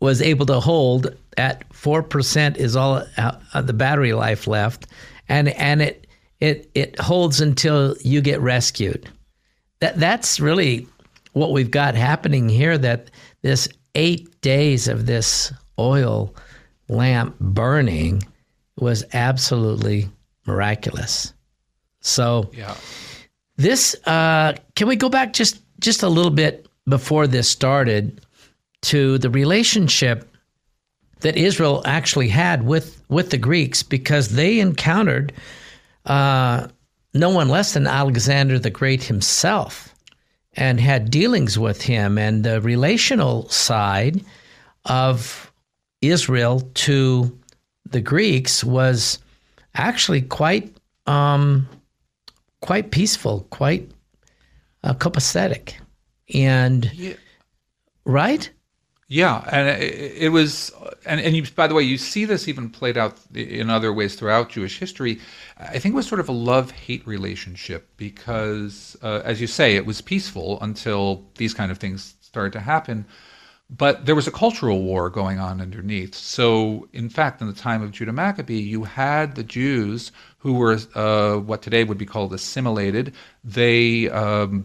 was 0.01 0.21
able 0.21 0.47
to 0.47 0.59
hold 0.59 1.15
at 1.37 1.69
4% 1.71 2.57
is 2.57 2.77
all 2.77 3.03
uh, 3.17 3.61
the 3.61 3.73
battery 3.73 4.13
life 4.13 4.47
left. 4.47 4.87
And, 5.29 5.49
and 5.51 5.81
it, 5.83 6.07
it, 6.41 6.71
it 6.75 6.99
holds 6.99 7.41
until 7.41 7.97
you 8.01 8.21
get 8.21 8.41
rescued. 8.41 9.09
That, 9.81 9.99
that's 9.99 10.41
really 10.41 10.87
what 11.33 11.53
we've 11.53 11.71
got 11.71 11.95
happening 11.95 12.49
here 12.49 12.79
that 12.79 13.11
this 13.43 13.69
eight 13.95 14.41
days 14.41 14.89
of 14.89 15.07
this 15.07 15.53
oil 15.79 16.35
lamp 16.89 17.39
burning 17.41 18.23
was 18.79 19.05
absolutely 19.13 20.09
miraculous. 20.47 21.34
So, 22.05 22.51
yeah. 22.55 22.77
This 23.57 23.97
uh, 24.07 24.55
can 24.77 24.89
we 24.89 24.97
go 24.97 25.09
back 25.09 25.33
just 25.33 25.61
just 25.81 26.03
a 26.03 26.09
little 26.09 26.31
bit 26.31 26.67
before 26.87 27.27
this 27.27 27.49
started 27.49 28.21
to 28.83 29.19
the 29.19 29.31
relationship 29.31 30.29
that 31.21 31.37
Israel 31.37 31.83
actually 31.85 32.29
had 32.29 32.65
with 32.65 33.03
with 33.09 33.31
the 33.31 33.39
Greeks 33.39 33.83
because 33.83 34.31
they 34.31 34.61
encountered 34.61 35.33
uh, 36.05 36.67
no 37.15 37.31
one 37.31 37.49
less 37.49 37.75
than 37.75 37.87
Alexander 37.87 38.59
the 38.59 38.71
Great 38.71 39.03
himself 39.03 39.95
and 40.55 40.79
had 40.81 41.11
dealings 41.11 41.59
with 41.59 41.81
him 41.81 42.19
and 42.19 42.45
the 42.45 42.61
relational 42.61 43.49
side 43.49 44.23
of 44.85 45.51
Israel 46.03 46.61
to 46.75 47.37
the 47.89 48.01
Greeks 48.01 48.63
was 48.63 49.19
actually 49.75 50.21
quite 50.21 50.77
um, 51.07 51.69
quite 52.65 52.91
peaceful, 52.91 53.47
quite 53.51 53.91
uh, 54.83 54.95
copacetic, 54.95 55.75
and 56.33 56.91
yeah. 56.95 57.13
right. 58.07 58.51
Yeah, 59.07 59.45
and 59.53 59.69
it, 59.69 60.17
it 60.17 60.29
was, 60.31 60.73
and, 61.05 61.21
and 61.21 61.37
you, 61.37 61.45
by 61.55 61.67
the 61.67 61.75
way, 61.75 61.83
you 61.83 61.99
see 61.99 62.25
this 62.25 62.49
even 62.49 62.71
played 62.71 62.97
out 62.97 63.19
in 63.35 63.69
other 63.69 63.93
ways 63.93 64.15
throughout 64.15 64.49
Jewish 64.49 64.79
history. 64.79 65.21
I 65.59 65.79
think 65.79 65.93
it 65.93 65.97
was 65.97 66.09
sort 66.09 66.21
of 66.21 66.29
a 66.31 66.33
love-hate 66.33 67.07
relationship 67.07 67.87
because, 67.99 68.97
uh, 69.03 69.21
as 69.23 69.43
you 69.43 69.47
say, 69.47 69.77
it 69.77 69.85
was 69.85 70.01
peaceful 70.01 70.59
until 70.63 71.23
these 71.37 71.53
kind 71.53 71.71
of 71.71 71.77
things 71.77 72.15
started 72.23 72.55
to 72.55 72.61
happen. 72.61 73.05
But 73.71 74.07
there 74.07 74.15
was 74.15 74.27
a 74.27 74.31
cultural 74.31 74.83
war 74.83 75.09
going 75.11 75.39
on 75.39 75.61
underneath. 75.61 76.15
So, 76.15 76.89
in 76.93 77.09
fact, 77.09 77.41
in 77.41 77.47
the 77.47 77.55
time 77.55 77.83
of 77.83 77.93
Judah 77.93 78.13
Maccabee, 78.13 78.61
you 78.61 78.85
had 78.85 79.35
the 79.35 79.43
Jews 79.43 80.13
who 80.39 80.55
were 80.55 80.79
uh, 80.95 81.37
what 81.39 81.63
today 81.63 81.83
would 81.85 81.99
be 81.99 82.07
called 82.07 82.35
assimilated. 82.35 83.15
They 83.43 84.11
um, 84.11 84.65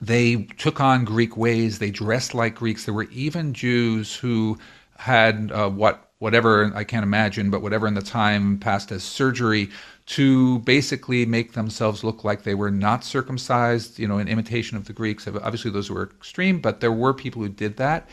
they 0.00 0.42
took 0.58 0.80
on 0.80 1.04
Greek 1.04 1.36
ways. 1.36 1.78
They 1.78 1.90
dressed 1.90 2.34
like 2.34 2.56
Greeks. 2.56 2.84
There 2.84 2.94
were 2.94 3.08
even 3.10 3.54
Jews 3.54 4.14
who 4.14 4.58
had 4.98 5.50
uh, 5.52 5.70
what 5.70 6.11
whatever 6.22 6.70
I 6.74 6.84
can't 6.84 7.02
imagine, 7.02 7.50
but 7.50 7.62
whatever 7.62 7.88
in 7.88 7.94
the 7.94 8.00
time 8.00 8.56
passed 8.58 8.92
as 8.92 9.02
surgery 9.02 9.68
to 10.06 10.60
basically 10.60 11.26
make 11.26 11.54
themselves 11.54 12.04
look 12.04 12.22
like 12.22 12.44
they 12.44 12.54
were 12.54 12.70
not 12.70 13.02
circumcised, 13.02 13.98
you 13.98 14.06
know, 14.06 14.18
in 14.18 14.28
imitation 14.28 14.76
of 14.76 14.84
the 14.84 14.92
Greeks. 14.92 15.26
Obviously, 15.26 15.72
those 15.72 15.90
were 15.90 16.04
extreme, 16.04 16.60
but 16.60 16.78
there 16.78 16.92
were 16.92 17.12
people 17.12 17.42
who 17.42 17.48
did 17.48 17.76
that. 17.78 18.08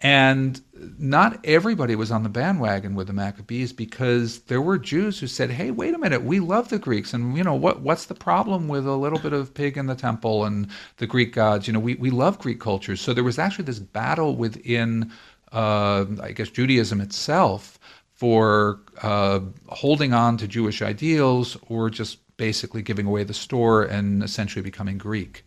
And 0.00 0.60
not 0.98 1.40
everybody 1.44 1.96
was 1.96 2.10
on 2.10 2.22
the 2.22 2.28
bandwagon 2.28 2.94
with 2.94 3.06
the 3.06 3.14
Maccabees 3.14 3.72
because 3.72 4.40
there 4.40 4.60
were 4.60 4.76
Jews 4.76 5.18
who 5.18 5.26
said, 5.26 5.50
"Hey, 5.50 5.70
wait 5.70 5.94
a 5.94 5.98
minute, 5.98 6.22
we 6.22 6.38
love 6.38 6.68
the 6.68 6.78
Greeks, 6.78 7.14
and 7.14 7.34
you 7.38 7.42
know 7.42 7.54
what? 7.54 7.80
What's 7.80 8.04
the 8.04 8.14
problem 8.14 8.68
with 8.68 8.86
a 8.86 8.96
little 8.96 9.18
bit 9.18 9.32
of 9.32 9.54
pig 9.54 9.78
in 9.78 9.86
the 9.86 9.94
temple 9.94 10.44
and 10.44 10.66
the 10.98 11.06
Greek 11.06 11.32
gods? 11.32 11.66
You 11.66 11.72
know, 11.72 11.80
we 11.80 11.94
we 11.94 12.10
love 12.10 12.38
Greek 12.38 12.60
cultures." 12.60 13.00
So 13.00 13.14
there 13.14 13.24
was 13.24 13.38
actually 13.38 13.64
this 13.64 13.78
battle 13.78 14.36
within, 14.36 15.10
I 15.56 16.32
guess, 16.34 16.48
Judaism 16.48 17.00
itself 17.00 17.78
for 18.12 18.80
uh, 19.02 19.40
holding 19.68 20.12
on 20.12 20.36
to 20.38 20.48
Jewish 20.48 20.82
ideals 20.82 21.56
or 21.68 21.90
just 21.90 22.18
basically 22.36 22.82
giving 22.82 23.06
away 23.06 23.24
the 23.24 23.34
store 23.34 23.84
and 23.84 24.22
essentially 24.22 24.62
becoming 24.62 24.98
Greek. 24.98 25.44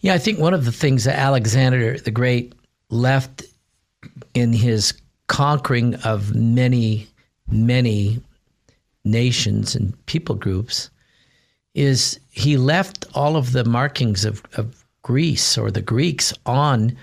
Yeah, 0.00 0.14
I 0.14 0.18
think 0.18 0.38
one 0.38 0.54
of 0.54 0.64
the 0.64 0.72
things 0.72 1.04
that 1.04 1.18
Alexander 1.18 1.98
the 1.98 2.10
Great 2.10 2.54
left 2.90 3.44
in 4.34 4.52
his 4.52 4.94
conquering 5.28 5.94
of 5.96 6.34
many, 6.34 7.06
many 7.48 8.20
nations 9.04 9.74
and 9.74 9.94
people 10.06 10.34
groups 10.34 10.90
is 11.74 12.18
he 12.30 12.56
left 12.56 13.06
all 13.14 13.36
of 13.36 13.52
the 13.52 13.64
markings 13.64 14.24
of, 14.24 14.42
of 14.56 14.84
Greece 15.02 15.56
or 15.56 15.70
the 15.70 15.82
Greeks 15.82 16.32
on 16.46 16.96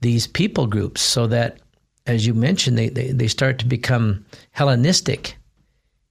these 0.00 0.26
people 0.26 0.66
groups 0.66 1.00
so 1.00 1.26
that 1.26 1.58
as 2.06 2.26
you 2.26 2.34
mentioned, 2.34 2.78
they, 2.78 2.88
they, 2.88 3.12
they 3.12 3.28
start 3.28 3.58
to 3.58 3.66
become 3.66 4.24
Hellenistic 4.52 5.36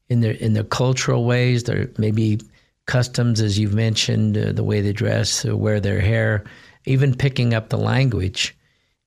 in 0.10 0.22
their 0.22 0.34
in 0.34 0.54
their 0.54 0.64
cultural 0.64 1.26
ways. 1.26 1.64
Their 1.64 1.90
maybe 1.98 2.40
customs, 2.86 3.42
as 3.42 3.58
you've 3.58 3.74
mentioned, 3.74 4.38
uh, 4.38 4.52
the 4.52 4.64
way 4.64 4.82
they 4.82 4.94
dress, 4.94 5.46
uh, 5.46 5.56
wear 5.56 5.80
their 5.80 6.02
hair, 6.02 6.44
even 6.86 7.16
picking 7.16 7.54
up 7.54 7.70
the 7.70 7.78
language, 7.78 8.56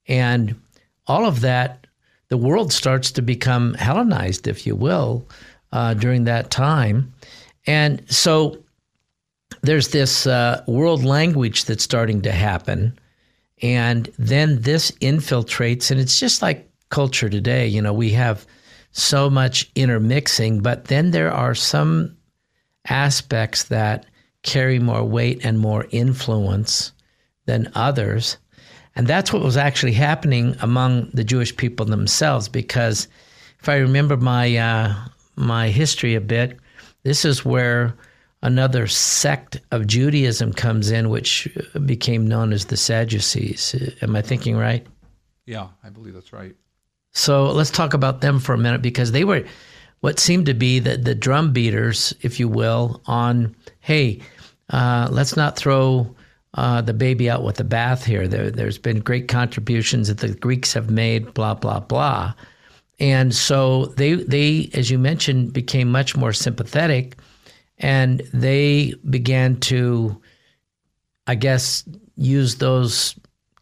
and 0.07 0.55
all 1.07 1.27
of 1.27 1.41
that. 1.41 1.87
The 2.29 2.37
world 2.37 2.75
starts 2.75 3.11
to 3.13 3.23
become 3.23 3.73
Hellenized, 3.75 4.47
if 4.47 4.67
you 4.67 4.77
will, 4.77 5.27
uh, 5.73 5.95
during 5.95 6.25
that 6.25 6.51
time, 6.51 7.11
and 7.67 8.03
so 8.11 8.59
there's 9.63 9.89
this 9.89 10.27
uh, 10.27 10.63
world 10.67 11.05
language 11.05 11.65
that's 11.65 11.83
starting 11.83 12.21
to 12.23 12.33
happen. 12.33 12.99
And 13.63 14.09
then 14.19 14.61
this 14.61 14.91
infiltrates, 15.01 15.91
and 15.91 15.99
it's 15.99 16.21
just 16.21 16.43
like 16.43 16.68
culture 16.91 17.29
today. 17.29 17.67
You 17.67 17.83
know, 17.83 17.93
we 17.93 18.11
have 18.11 18.47
so 18.93 19.29
much 19.31 19.71
intermixing, 19.75 20.61
but 20.61 20.87
then 20.87 21.11
there 21.11 21.33
are 21.33 21.55
some 21.55 22.17
aspects 22.89 23.65
that 23.65 24.07
carry 24.43 24.79
more 24.79 25.05
weight 25.05 25.45
and 25.45 25.59
more 25.59 25.87
influence 25.91 26.93
than 27.47 27.71
others. 27.75 28.39
And 28.97 29.07
that's 29.07 29.33
what 29.33 29.43
was 29.43 29.57
actually 29.57 29.93
happening 29.93 30.57
among 30.61 31.11
the 31.11 31.25
Jewish 31.25 31.57
people 31.57 31.87
themselves. 31.87 32.49
Because 32.49 33.09
if 33.61 33.69
I 33.69 33.77
remember 33.77 34.17
my 34.17 34.57
uh, 34.57 34.95
my 35.37 35.69
history 35.69 36.15
a 36.15 36.21
bit, 36.21 36.59
this 37.05 37.25
is 37.25 37.45
where 37.45 37.95
another 38.43 38.87
sect 38.87 39.61
of 39.71 39.87
Judaism 39.87 40.53
comes 40.53 40.91
in, 40.91 41.11
which 41.11 41.49
became 41.87 42.27
known 42.27 42.53
as 42.53 42.67
the 42.67 42.77
Sadducees. 42.77 43.75
Am 44.03 44.17
I 44.17 44.23
thinking 44.23 44.57
right? 44.57 44.87
Yeah, 45.47 45.69
I 45.83 45.91
believe 45.91 46.15
that's 46.15 46.33
right. 46.33 46.55
So 47.13 47.51
let's 47.51 47.71
talk 47.71 47.95
about 47.95 48.21
them 48.21 48.39
for 48.39 48.55
a 48.55 48.59
minute 48.59 48.83
because 48.83 49.13
they 49.13 49.25
were 49.25 49.45
what 50.01 50.19
seemed 50.19 50.47
to 50.47 50.55
be 50.55 50.79
the, 50.79 50.97
the 50.97 51.15
drum 51.15 51.53
beaters, 51.53 52.15
if 52.23 52.39
you 52.39 52.49
will, 52.49 53.03
on, 53.07 53.55
hey, 53.81 54.21
uh, 54.71 55.09
let's 55.11 55.37
not 55.37 55.57
throw 55.57 56.15
uh, 56.55 56.81
the 56.81 56.95
baby 56.95 57.29
out 57.29 57.43
with 57.43 57.57
the 57.57 57.65
bath 57.65 58.05
here. 58.05 58.29
There, 58.29 58.51
there's 58.51 58.79
been 58.79 59.01
great 59.01 59.29
contributions 59.29 60.09
that 60.09 60.19
the 60.19 60.35
Greeks 60.35 60.73
have 60.75 60.91
made, 60.91 61.35
blah, 61.35 61.55
blah, 61.55 61.81
blah. 61.81 62.35
And 63.01 63.35
so 63.35 63.87
they, 63.87 64.15
they, 64.15 64.71
as 64.75 64.91
you 64.91 64.99
mentioned, 64.99 65.53
became 65.53 65.91
much 65.91 66.17
more 66.17 66.33
sympathetic 66.33 67.17
and 67.79 68.21
they 68.33 68.95
began 69.09 69.61
to, 69.61 70.21
I 71.27 71.37
guess, 71.37 71.85
use 72.17 72.57
those 72.57 73.15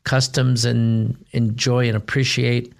customs 0.04 0.64
and 0.64 1.22
enjoy 1.32 1.86
and 1.88 1.96
appreciate 1.96 2.72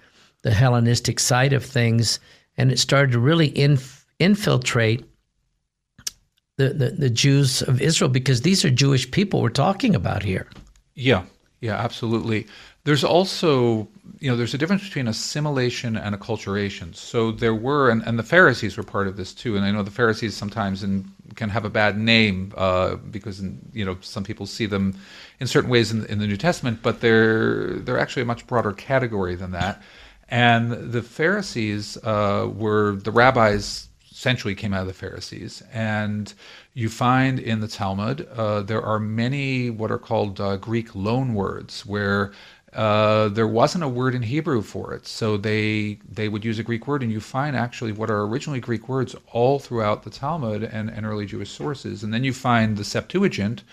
the 0.43 0.51
Hellenistic 0.51 1.19
side 1.19 1.53
of 1.53 1.65
things, 1.65 2.19
and 2.57 2.71
it 2.71 2.79
started 2.79 3.11
to 3.11 3.19
really 3.19 3.57
inf- 3.57 4.05
infiltrate 4.19 5.05
the, 6.57 6.69
the, 6.69 6.89
the 6.91 7.09
Jews 7.09 7.61
of 7.61 7.81
Israel 7.81 8.09
because 8.09 8.41
these 8.41 8.65
are 8.65 8.69
Jewish 8.69 9.09
people 9.11 9.41
we're 9.41 9.49
talking 9.49 9.95
about 9.95 10.23
here. 10.23 10.47
Yeah, 10.95 11.23
yeah, 11.61 11.75
absolutely. 11.75 12.47
There's 12.83 13.03
also, 13.03 13.87
you 14.19 14.31
know, 14.31 14.37
there's 14.37 14.53
a 14.53 14.57
difference 14.57 14.83
between 14.83 15.07
assimilation 15.07 15.97
and 15.97 16.15
acculturation. 16.15 16.95
So 16.95 17.31
there 17.31 17.53
were, 17.53 17.89
and, 17.89 18.01
and 18.03 18.17
the 18.17 18.23
Pharisees 18.23 18.77
were 18.77 18.83
part 18.83 19.07
of 19.07 19.17
this 19.17 19.33
too. 19.33 19.57
And 19.57 19.65
I 19.65 19.71
know 19.71 19.83
the 19.83 19.91
Pharisees 19.91 20.35
sometimes 20.35 20.83
in, 20.83 21.05
can 21.35 21.49
have 21.49 21.65
a 21.65 21.69
bad 21.69 21.97
name 21.97 22.53
uh, 22.55 22.95
because, 22.95 23.41
you 23.73 23.83
know, 23.83 23.97
some 24.01 24.23
people 24.23 24.45
see 24.45 24.65
them 24.65 24.97
in 25.39 25.47
certain 25.47 25.69
ways 25.69 25.91
in, 25.91 26.05
in 26.05 26.19
the 26.19 26.27
New 26.27 26.37
Testament, 26.37 26.79
but 26.81 27.01
they're 27.01 27.73
they're 27.73 27.99
actually 27.99 28.21
a 28.21 28.25
much 28.25 28.47
broader 28.47 28.71
category 28.71 29.35
than 29.35 29.51
that. 29.51 29.81
And 30.29 30.91
the 30.91 31.01
Pharisees 31.01 31.97
uh, 32.03 32.49
were 32.53 32.95
the 32.95 33.11
rabbis 33.11 33.87
essentially 34.11 34.55
came 34.55 34.73
out 34.73 34.81
of 34.81 34.87
the 34.87 34.93
Pharisees. 34.93 35.61
And 35.71 36.33
you 36.73 36.89
find 36.89 37.39
in 37.39 37.59
the 37.59 37.67
Talmud 37.67 38.27
uh, 38.35 38.61
there 38.61 38.81
are 38.81 38.99
many 38.99 39.69
what 39.69 39.91
are 39.91 39.99
called 39.99 40.41
uh, 40.41 40.57
Greek 40.57 40.95
loan 40.95 41.33
words 41.33 41.85
where 41.85 42.31
uh, 42.73 43.29
there 43.29 43.47
wasn't 43.47 43.83
a 43.83 43.87
word 43.87 44.13
in 44.13 44.21
Hebrew 44.21 44.61
for 44.61 44.93
it, 44.93 45.07
so 45.07 45.37
they 45.37 45.99
they 46.07 46.27
would 46.27 46.43
use 46.43 46.59
a 46.59 46.63
Greek 46.63 46.85
word, 46.85 47.01
and 47.01 47.11
you 47.11 47.19
find 47.19 47.55
actually 47.55 47.91
what 47.91 48.11
are 48.11 48.21
originally 48.23 48.59
Greek 48.59 48.89
words 48.89 49.15
all 49.31 49.57
throughout 49.57 50.03
the 50.03 50.09
Talmud 50.09 50.63
and, 50.63 50.89
and 50.89 51.05
early 51.05 51.25
Jewish 51.25 51.49
sources, 51.49 52.03
and 52.03 52.13
then 52.13 52.23
you 52.23 52.33
find 52.33 52.75
the 52.75 52.83
Septuagint, 52.83 53.63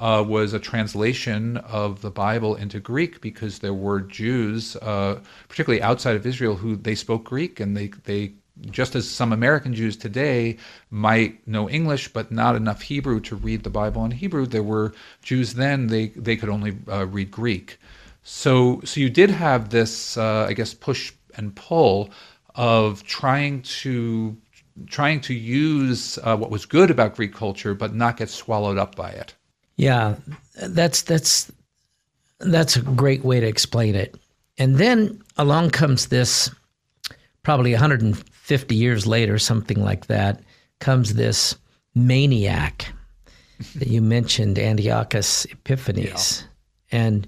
uh, 0.00 0.24
was 0.26 0.54
a 0.54 0.58
translation 0.58 1.58
of 1.58 2.00
the 2.00 2.10
Bible 2.10 2.54
into 2.54 2.80
Greek 2.80 3.20
because 3.20 3.58
there 3.58 3.74
were 3.74 4.00
Jews, 4.00 4.74
uh, 4.76 5.20
particularly 5.48 5.82
outside 5.82 6.16
of 6.16 6.26
Israel, 6.26 6.56
who 6.56 6.74
they 6.74 6.94
spoke 6.94 7.24
Greek 7.24 7.60
and 7.60 7.76
they 7.76 7.88
they 8.04 8.32
just 8.70 8.94
as 8.94 9.08
some 9.08 9.32
American 9.32 9.74
Jews 9.74 9.96
today 9.96 10.56
might 10.90 11.46
know 11.46 11.68
English 11.68 12.12
but 12.12 12.32
not 12.32 12.56
enough 12.56 12.82
Hebrew 12.82 13.20
to 13.20 13.36
read 13.36 13.62
the 13.62 13.70
Bible 13.70 14.04
in 14.04 14.10
Hebrew, 14.10 14.46
there 14.46 14.62
were 14.62 14.92
Jews 15.22 15.54
then 15.54 15.86
they 15.88 16.08
they 16.08 16.36
could 16.36 16.48
only 16.48 16.78
uh, 16.88 17.06
read 17.06 17.30
Greek. 17.30 17.78
So 18.22 18.80
so 18.84 19.00
you 19.00 19.10
did 19.10 19.30
have 19.30 19.68
this 19.68 20.16
uh, 20.16 20.46
I 20.48 20.54
guess 20.54 20.72
push 20.72 21.12
and 21.36 21.54
pull 21.54 22.10
of 22.54 23.04
trying 23.04 23.62
to 23.62 24.36
trying 24.86 25.20
to 25.20 25.34
use 25.34 26.18
uh, 26.22 26.36
what 26.36 26.50
was 26.50 26.64
good 26.64 26.90
about 26.90 27.16
Greek 27.16 27.34
culture 27.34 27.74
but 27.74 27.94
not 27.94 28.16
get 28.16 28.30
swallowed 28.30 28.78
up 28.78 28.94
by 28.96 29.10
it. 29.10 29.34
Yeah, 29.80 30.16
that's 30.68 31.00
that's 31.00 31.50
that's 32.40 32.76
a 32.76 32.82
great 32.82 33.24
way 33.24 33.40
to 33.40 33.46
explain 33.46 33.94
it. 33.94 34.14
And 34.58 34.76
then 34.76 35.22
along 35.38 35.70
comes 35.70 36.08
this, 36.08 36.50
probably 37.42 37.72
150 37.72 38.74
years 38.74 39.06
later, 39.06 39.38
something 39.38 39.82
like 39.82 40.06
that, 40.08 40.42
comes 40.80 41.14
this 41.14 41.56
maniac 41.94 42.92
that 43.76 43.88
you 43.88 44.02
mentioned, 44.02 44.58
Antiochus 44.58 45.46
Epiphanes, 45.46 46.44
yeah. 46.92 46.98
and 46.98 47.26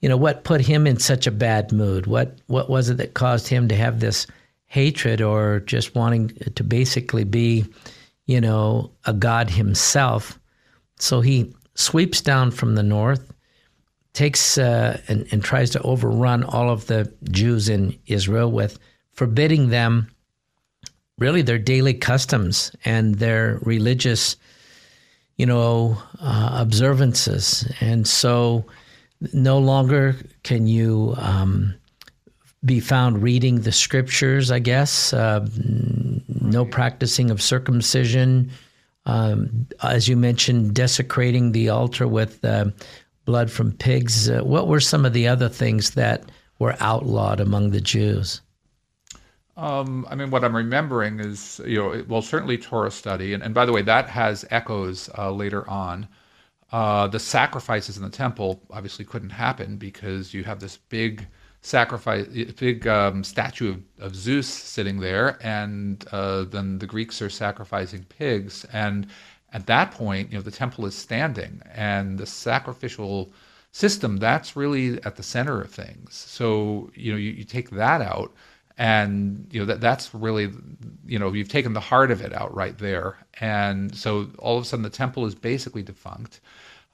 you 0.00 0.08
know 0.08 0.16
what 0.16 0.44
put 0.44 0.62
him 0.62 0.86
in 0.86 0.98
such 0.98 1.26
a 1.26 1.30
bad 1.30 1.72
mood? 1.72 2.06
What 2.06 2.38
what 2.46 2.70
was 2.70 2.88
it 2.88 2.96
that 2.96 3.12
caused 3.12 3.48
him 3.48 3.68
to 3.68 3.76
have 3.76 4.00
this 4.00 4.26
hatred 4.64 5.20
or 5.20 5.60
just 5.60 5.94
wanting 5.94 6.28
to 6.54 6.64
basically 6.64 7.24
be, 7.24 7.66
you 8.24 8.40
know, 8.40 8.90
a 9.04 9.12
god 9.12 9.50
himself? 9.50 10.38
So 10.98 11.20
he 11.20 11.54
sweeps 11.76 12.20
down 12.20 12.50
from 12.50 12.74
the 12.74 12.82
north, 12.82 13.32
takes 14.12 14.58
uh, 14.58 15.00
and, 15.08 15.28
and 15.30 15.44
tries 15.44 15.70
to 15.70 15.82
overrun 15.82 16.42
all 16.42 16.70
of 16.70 16.86
the 16.86 17.12
Jews 17.30 17.68
in 17.68 17.96
Israel 18.06 18.50
with 18.50 18.78
forbidding 19.12 19.68
them 19.68 20.10
really 21.18 21.42
their 21.42 21.58
daily 21.58 21.94
customs 21.94 22.74
and 22.84 23.16
their 23.16 23.58
religious, 23.62 24.36
you 25.36 25.46
know, 25.46 25.96
uh, 26.20 26.56
observances. 26.60 27.70
And 27.80 28.06
so 28.06 28.64
no 29.32 29.58
longer 29.58 30.16
can 30.42 30.66
you 30.66 31.14
um, 31.18 31.74
be 32.64 32.80
found 32.80 33.22
reading 33.22 33.60
the 33.60 33.72
scriptures, 33.72 34.50
I 34.50 34.58
guess. 34.58 35.12
Uh, 35.12 35.46
no 36.40 36.64
practicing 36.64 37.30
of 37.30 37.40
circumcision. 37.40 38.50
Um, 39.06 39.66
as 39.82 40.08
you 40.08 40.16
mentioned, 40.16 40.74
desecrating 40.74 41.52
the 41.52 41.68
altar 41.68 42.06
with 42.08 42.44
uh, 42.44 42.66
blood 43.24 43.50
from 43.50 43.72
pigs. 43.72 44.28
Uh, 44.28 44.40
what 44.42 44.68
were 44.68 44.80
some 44.80 45.04
of 45.04 45.12
the 45.12 45.28
other 45.28 45.48
things 45.48 45.90
that 45.90 46.24
were 46.58 46.76
outlawed 46.80 47.40
among 47.40 47.70
the 47.70 47.80
Jews? 47.80 48.40
Um, 49.56 50.06
I 50.10 50.14
mean, 50.14 50.30
what 50.30 50.44
I'm 50.44 50.54
remembering 50.54 51.20
is, 51.20 51.60
you 51.66 51.78
know, 51.78 52.04
well, 52.08 52.20
certainly 52.20 52.58
Torah 52.58 52.90
study, 52.90 53.32
and, 53.32 53.42
and 53.42 53.54
by 53.54 53.64
the 53.64 53.72
way, 53.72 53.82
that 53.82 54.08
has 54.08 54.44
echoes 54.50 55.08
uh, 55.16 55.30
later 55.30 55.68
on. 55.68 56.08
Uh, 56.72 57.06
the 57.06 57.18
sacrifices 57.18 57.96
in 57.96 58.02
the 58.02 58.10
temple 58.10 58.60
obviously 58.70 59.04
couldn't 59.04 59.30
happen 59.30 59.76
because 59.76 60.34
you 60.34 60.44
have 60.44 60.60
this 60.60 60.76
big 60.76 61.26
sacrifice, 61.66 62.26
big 62.58 62.86
um, 62.86 63.24
statue 63.24 63.70
of, 63.70 63.82
of, 63.98 64.16
Zeus 64.16 64.46
sitting 64.46 65.00
there, 65.00 65.38
and 65.44 66.04
uh, 66.12 66.44
then 66.44 66.78
the 66.78 66.86
Greeks 66.86 67.20
are 67.20 67.30
sacrificing 67.30 68.04
pigs, 68.04 68.64
and 68.72 69.08
at 69.52 69.66
that 69.66 69.90
point, 69.90 70.30
you 70.30 70.38
know, 70.38 70.42
the 70.42 70.50
temple 70.50 70.86
is 70.86 70.94
standing, 70.94 71.60
and 71.74 72.18
the 72.18 72.26
sacrificial 72.26 73.32
system 73.72 74.16
that's 74.16 74.56
really 74.56 75.02
at 75.04 75.16
the 75.16 75.22
center 75.22 75.60
of 75.60 75.70
things. 75.70 76.14
So, 76.14 76.90
you 76.94 77.12
know, 77.12 77.18
you, 77.18 77.32
you 77.32 77.44
take 77.44 77.68
that 77.70 78.00
out 78.00 78.32
and 78.78 79.46
you 79.50 79.60
know 79.60 79.66
that 79.66 79.80
that's 79.80 80.14
really 80.14 80.50
you 81.06 81.18
know 81.18 81.32
you've 81.32 81.48
taken 81.48 81.72
the 81.72 81.80
heart 81.80 82.10
of 82.10 82.20
it 82.20 82.32
out 82.32 82.54
right 82.54 82.76
there. 82.78 83.18
And 83.40 83.94
so 83.94 84.28
all 84.38 84.56
of 84.56 84.64
a 84.64 84.66
sudden 84.66 84.82
the 84.82 84.90
temple 84.90 85.26
is 85.26 85.34
basically 85.34 85.82
defunct. 85.82 86.40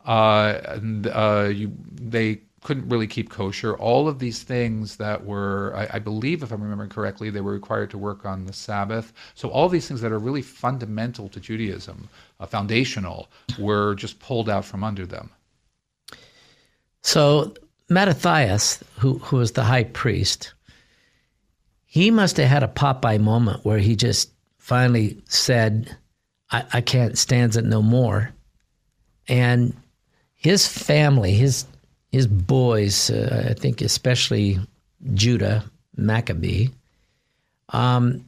Uh, 0.05 0.61
and 0.65 1.07
uh, 1.07 1.51
you 1.53 1.73
they 1.93 2.43
couldn't 2.63 2.89
really 2.89 3.07
keep 3.07 3.29
kosher. 3.29 3.75
All 3.77 4.09
of 4.09 4.19
these 4.19 4.43
things 4.43 4.97
that 4.97 5.25
were 5.25 5.73
I, 5.77 5.97
I, 5.97 5.99
believe 5.99 6.43
if 6.43 6.53
i'm 6.53 6.63
remembering 6.63 6.91
correctly 6.91 7.29
they 7.29 7.41
were 7.41 7.53
required 7.53 7.91
to 7.91 7.99
work 7.99 8.25
on 8.25 8.47
the 8.47 8.53
sabbath. 8.53 9.13
So 9.35 9.49
all 9.49 9.69
these 9.69 9.89
things 9.89 10.01
that 10.01 10.13
are 10.13 10.19
really 10.19 10.43
fundamental 10.43 11.29
to 11.31 11.41
judaism 11.41 12.09
uh, 12.41 12.47
foundational 12.47 13.29
were 13.59 13.95
just 13.95 14.21
pulled 14.21 14.49
out 14.49 14.65
from 14.65 14.85
under 14.85 15.07
them. 15.07 15.31
So 17.03 17.55
mattathias 17.89 18.83
who, 18.99 19.19
who 19.19 19.37
was 19.37 19.53
the 19.53 19.65
high 19.65 19.85
priest 19.85 20.55
he 21.93 22.11
must 22.11 22.39
have 22.39 22.49
had 22.49 22.63
a 22.63 22.69
Popeye 22.69 23.21
moment 23.21 23.67
where 23.67 23.77
he 23.77 23.97
just 23.97 24.31
finally 24.57 25.23
said, 25.29 25.95
I, 26.51 26.65
I 26.73 26.81
can't 26.81 27.19
stand 27.19 27.55
it 27.55 27.67
no 27.67 27.83
more. 27.83 28.31
And 29.29 29.77
his 30.35 30.67
family, 30.67 31.35
his 31.35 31.67
his 32.13 32.27
boys, 32.27 33.11
uh, 33.11 33.49
I 33.51 33.55
think 33.55 33.81
especially 33.81 34.59
Judah 35.15 35.65
Maccabee, 35.97 36.69
um, 37.71 38.25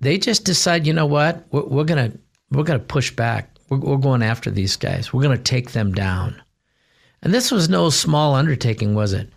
they 0.00 0.18
just 0.18 0.44
decide, 0.44 0.86
you 0.86 0.94
know 0.94 1.06
what, 1.06 1.44
we're, 1.52 1.64
we're, 1.64 1.84
gonna 1.84 2.12
we're 2.50 2.64
gonna 2.64 2.78
push 2.78 3.10
back. 3.10 3.50
We're, 3.68 3.78
we're 3.78 3.96
going 3.98 4.22
after 4.22 4.50
these 4.50 4.76
guys. 4.76 5.12
We're 5.12 5.22
gonna 5.22 5.38
take 5.38 5.72
them 5.72 5.92
down. 5.92 6.42
And 7.22 7.34
this 7.34 7.50
was 7.50 7.68
no 7.68 7.90
small 7.90 8.34
undertaking, 8.34 8.94
was 8.94 9.12
it? 9.12 9.28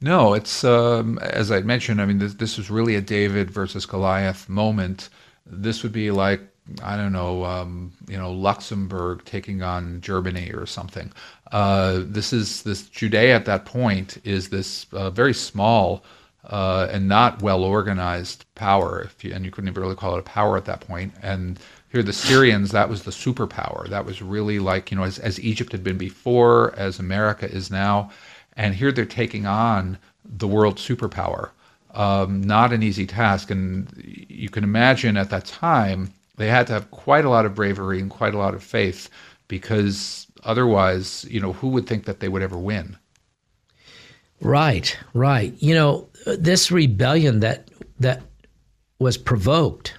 No, 0.00 0.34
it's 0.34 0.64
um, 0.64 1.18
as 1.18 1.50
I 1.50 1.60
mentioned. 1.60 2.00
I 2.00 2.06
mean, 2.06 2.18
this, 2.18 2.34
this 2.34 2.56
was 2.56 2.70
really 2.70 2.94
a 2.96 3.00
David 3.00 3.50
versus 3.50 3.86
Goliath 3.86 4.48
moment. 4.48 5.08
This 5.44 5.82
would 5.82 5.92
be 5.92 6.10
like 6.10 6.40
I 6.82 6.96
don't 6.96 7.12
know, 7.12 7.44
um, 7.44 7.92
you 8.08 8.18
know, 8.18 8.32
Luxembourg 8.32 9.24
taking 9.24 9.62
on 9.62 10.00
Germany 10.00 10.50
or 10.52 10.66
something. 10.66 11.12
Uh, 11.52 12.00
this 12.04 12.32
is 12.32 12.62
this 12.62 12.88
Judea 12.88 13.34
at 13.34 13.44
that 13.46 13.64
point 13.64 14.18
is 14.24 14.48
this 14.48 14.86
uh, 14.92 15.10
very 15.10 15.34
small 15.34 16.04
uh, 16.44 16.88
and 16.90 17.08
not 17.08 17.42
well 17.42 17.64
organized 17.64 18.44
power, 18.54 19.02
if 19.02 19.24
you, 19.24 19.32
and 19.34 19.44
you 19.44 19.50
couldn't 19.50 19.68
even 19.68 19.82
really 19.82 19.96
call 19.96 20.14
it 20.16 20.20
a 20.20 20.22
power 20.22 20.56
at 20.56 20.64
that 20.66 20.80
point. 20.80 21.12
And 21.22 21.58
here, 21.90 22.02
the 22.02 22.12
Syrians, 22.12 22.70
that 22.72 22.88
was 22.88 23.02
the 23.02 23.10
superpower. 23.10 23.88
That 23.88 24.04
was 24.04 24.20
really 24.22 24.58
like 24.58 24.90
you 24.90 24.96
know, 24.96 25.04
as, 25.04 25.18
as 25.18 25.40
Egypt 25.40 25.72
had 25.72 25.82
been 25.82 25.98
before, 25.98 26.74
as 26.76 26.98
America 26.98 27.50
is 27.50 27.70
now 27.70 28.10
and 28.58 28.74
here 28.74 28.92
they're 28.92 29.06
taking 29.06 29.46
on 29.46 29.96
the 30.24 30.48
world 30.48 30.76
superpower. 30.76 31.50
Um, 31.94 32.42
not 32.42 32.72
an 32.72 32.82
easy 32.82 33.06
task, 33.06 33.50
and 33.50 33.88
you 34.28 34.50
can 34.50 34.64
imagine 34.64 35.16
at 35.16 35.30
that 35.30 35.46
time 35.46 36.12
they 36.38 36.48
had 36.48 36.66
to 36.68 36.72
have 36.72 36.90
quite 36.90 37.24
a 37.24 37.30
lot 37.30 37.44
of 37.44 37.54
bravery 37.54 38.00
and 38.00 38.10
quite 38.10 38.34
a 38.34 38.38
lot 38.38 38.54
of 38.54 38.62
faith 38.62 39.10
because 39.48 40.26
otherwise, 40.44 41.26
you 41.28 41.40
know, 41.40 41.52
who 41.52 41.68
would 41.68 41.86
think 41.86 42.04
that 42.04 42.20
they 42.20 42.28
would 42.28 42.42
ever 42.42 42.56
win? 42.56 42.96
Right, 44.40 44.96
right. 45.14 45.52
You 45.58 45.74
know, 45.74 46.08
this 46.26 46.70
rebellion 46.70 47.40
that 47.40 47.68
that 47.98 48.22
was 49.00 49.16
provoked 49.16 49.94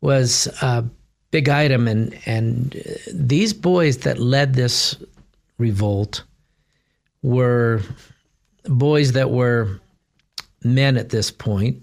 was 0.00 0.48
a 0.60 0.84
big 1.30 1.48
item, 1.48 1.86
and 1.86 2.18
and 2.26 2.76
uh, 2.76 3.10
these 3.12 3.52
boys 3.52 3.98
that 3.98 4.18
led 4.18 4.54
this 4.54 4.96
revolt 5.58 6.24
were 7.22 7.82
boys 8.64 9.12
that 9.12 9.30
were 9.30 9.80
men 10.64 10.96
at 10.96 11.10
this 11.10 11.30
point 11.30 11.82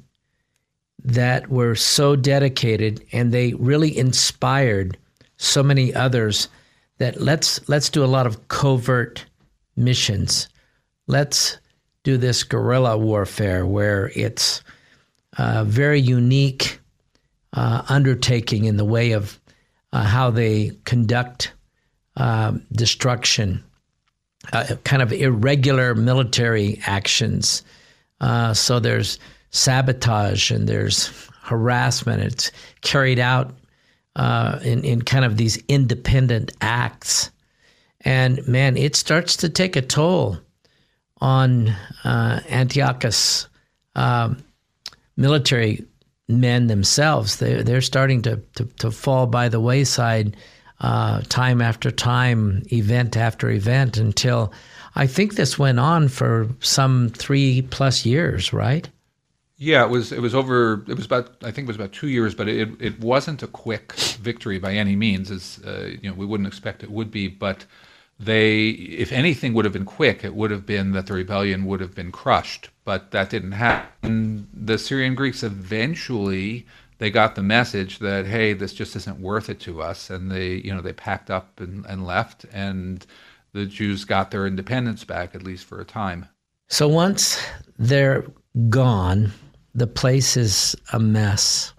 that 1.03 1.49
were 1.49 1.75
so 1.75 2.15
dedicated 2.15 3.03
and 3.11 3.31
they 3.31 3.53
really 3.53 3.97
inspired 3.97 4.97
so 5.37 5.63
many 5.63 5.93
others 5.93 6.49
that 6.97 7.21
let's 7.21 7.67
let's 7.69 7.89
do 7.89 8.03
a 8.03 8.05
lot 8.05 8.27
of 8.27 8.47
covert 8.49 9.25
missions. 9.75 10.49
Let's 11.07 11.57
do 12.03 12.17
this 12.17 12.43
guerrilla 12.43 12.97
warfare 12.97 13.65
where 13.65 14.11
it's 14.15 14.61
a 15.37 15.63
very 15.63 15.99
unique 15.99 16.79
uh, 17.53 17.83
undertaking 17.87 18.65
in 18.65 18.77
the 18.77 18.85
way 18.85 19.13
of 19.13 19.39
uh, 19.93 20.03
how 20.03 20.29
they 20.29 20.71
conduct 20.85 21.53
uh, 22.17 22.53
destruction 22.71 23.63
uh, 24.53 24.75
kind 24.83 25.01
of 25.01 25.11
irregular 25.11 25.95
military 25.95 26.79
actions. 26.85 27.63
Uh, 28.21 28.53
so 28.53 28.79
there's 28.79 29.19
sabotage 29.51 30.51
and 30.51 30.67
there's 30.67 31.07
harassment. 31.41 32.21
It's 32.23 32.51
carried 32.81 33.19
out 33.19 33.55
uh, 34.15 34.59
in, 34.63 34.83
in 34.83 35.01
kind 35.01 35.25
of 35.25 35.37
these 35.37 35.57
independent 35.67 36.51
acts. 36.61 37.31
And 38.01 38.45
man, 38.47 38.77
it 38.77 38.95
starts 38.95 39.37
to 39.37 39.49
take 39.49 39.75
a 39.75 39.81
toll 39.81 40.37
on 41.21 41.69
uh, 42.03 42.39
Antiochus 42.49 43.47
um, 43.95 44.43
military 45.17 45.85
men 46.27 46.67
themselves. 46.67 47.37
They, 47.37 47.61
they're 47.63 47.81
starting 47.81 48.21
to, 48.21 48.37
to, 48.55 48.65
to 48.65 48.91
fall 48.91 49.27
by 49.27 49.49
the 49.49 49.59
wayside 49.59 50.37
uh, 50.79 51.21
time 51.27 51.61
after 51.61 51.91
time, 51.91 52.63
event 52.71 53.17
after 53.17 53.49
event, 53.49 53.97
until 53.97 54.53
I 54.95 55.07
think 55.07 55.35
this 55.35 55.59
went 55.59 55.79
on 55.79 56.07
for 56.07 56.47
some 56.61 57.09
three 57.09 57.63
plus 57.63 58.05
years, 58.05 58.53
right? 58.53 58.87
Yeah, 59.61 59.83
it 59.83 59.89
was. 59.89 60.13
It 60.13 60.21
was 60.21 60.33
over. 60.33 60.85
It 60.87 60.95
was 60.95 61.05
about. 61.05 61.35
I 61.43 61.51
think 61.51 61.65
it 61.65 61.67
was 61.67 61.75
about 61.75 61.91
two 61.91 62.07
years, 62.07 62.33
but 62.33 62.47
it 62.47 62.69
it 62.79 62.99
wasn't 63.01 63.43
a 63.43 63.47
quick 63.47 63.91
victory 64.21 64.57
by 64.57 64.73
any 64.73 64.95
means. 64.95 65.29
As 65.29 65.59
uh, 65.67 65.91
you 66.01 66.09
know, 66.09 66.15
we 66.15 66.25
wouldn't 66.25 66.47
expect 66.47 66.81
it 66.81 66.89
would 66.89 67.11
be. 67.11 67.27
But 67.27 67.65
they, 68.17 68.69
if 68.69 69.11
anything, 69.11 69.53
would 69.53 69.65
have 69.65 69.73
been 69.73 69.85
quick. 69.85 70.23
It 70.23 70.33
would 70.33 70.49
have 70.49 70.65
been 70.65 70.93
that 70.93 71.07
the 71.07 71.13
rebellion 71.13 71.65
would 71.65 71.81
have 71.81 71.93
been 71.93 72.11
crushed. 72.11 72.69
But 72.85 73.11
that 73.11 73.29
didn't 73.29 73.51
happen. 73.51 74.47
The 74.53 74.77
Syrian 74.77 75.13
Greeks 75.13 75.43
eventually 75.43 76.65
they 76.99 77.09
got 77.09 77.35
the 77.35 77.43
message 77.43 77.99
that 77.99 78.27
hey, 78.27 78.53
this 78.53 78.73
just 78.73 78.95
isn't 78.95 79.19
worth 79.19 79.49
it 79.49 79.59
to 79.61 79.81
us, 79.81 80.09
and 80.09 80.31
they 80.31 80.55
you 80.55 80.73
know 80.73 80.81
they 80.81 80.93
packed 80.93 81.31
up 81.31 81.59
and, 81.59 81.85
and 81.85 82.05
left, 82.05 82.45
and 82.53 83.05
the 83.53 83.65
Jews 83.65 84.05
got 84.05 84.31
their 84.31 84.45
independence 84.45 85.03
back 85.03 85.33
at 85.33 85.43
least 85.43 85.65
for 85.65 85.81
a 85.81 85.85
time. 85.85 86.27
So 86.67 86.87
once 86.87 87.43
they're 87.77 88.25
gone, 88.69 89.31
the 89.75 89.87
place 89.87 90.37
is 90.37 90.75
a 90.93 90.99
mess. 90.99 91.73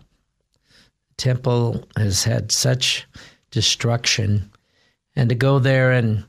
Temple 1.16 1.87
has 1.96 2.24
had 2.24 2.50
such 2.50 3.07
destruction, 3.50 4.50
and 5.16 5.29
to 5.29 5.35
go 5.35 5.59
there 5.59 5.92
and 5.92 6.24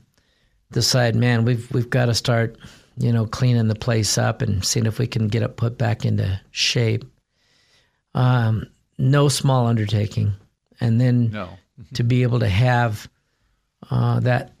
decide, 0.72 1.14
man, 1.14 1.44
we've 1.44 1.70
we've 1.72 1.90
got 1.90 2.06
to 2.06 2.14
start, 2.14 2.58
you 2.98 3.12
know, 3.12 3.26
cleaning 3.26 3.68
the 3.68 3.74
place 3.74 4.18
up 4.18 4.42
and 4.42 4.64
seeing 4.64 4.86
if 4.86 4.98
we 4.98 5.06
can 5.06 5.28
get 5.28 5.42
it 5.42 5.56
put 5.56 5.78
back 5.78 6.04
into 6.04 6.40
shape. 6.50 7.04
Um, 8.14 8.66
no 8.98 9.28
small 9.28 9.66
undertaking. 9.66 10.34
And 10.80 11.00
then 11.00 11.30
no. 11.30 11.50
to 11.94 12.02
be 12.02 12.22
able 12.22 12.40
to 12.40 12.48
have 12.48 13.08
uh, 13.90 14.20
that 14.20 14.52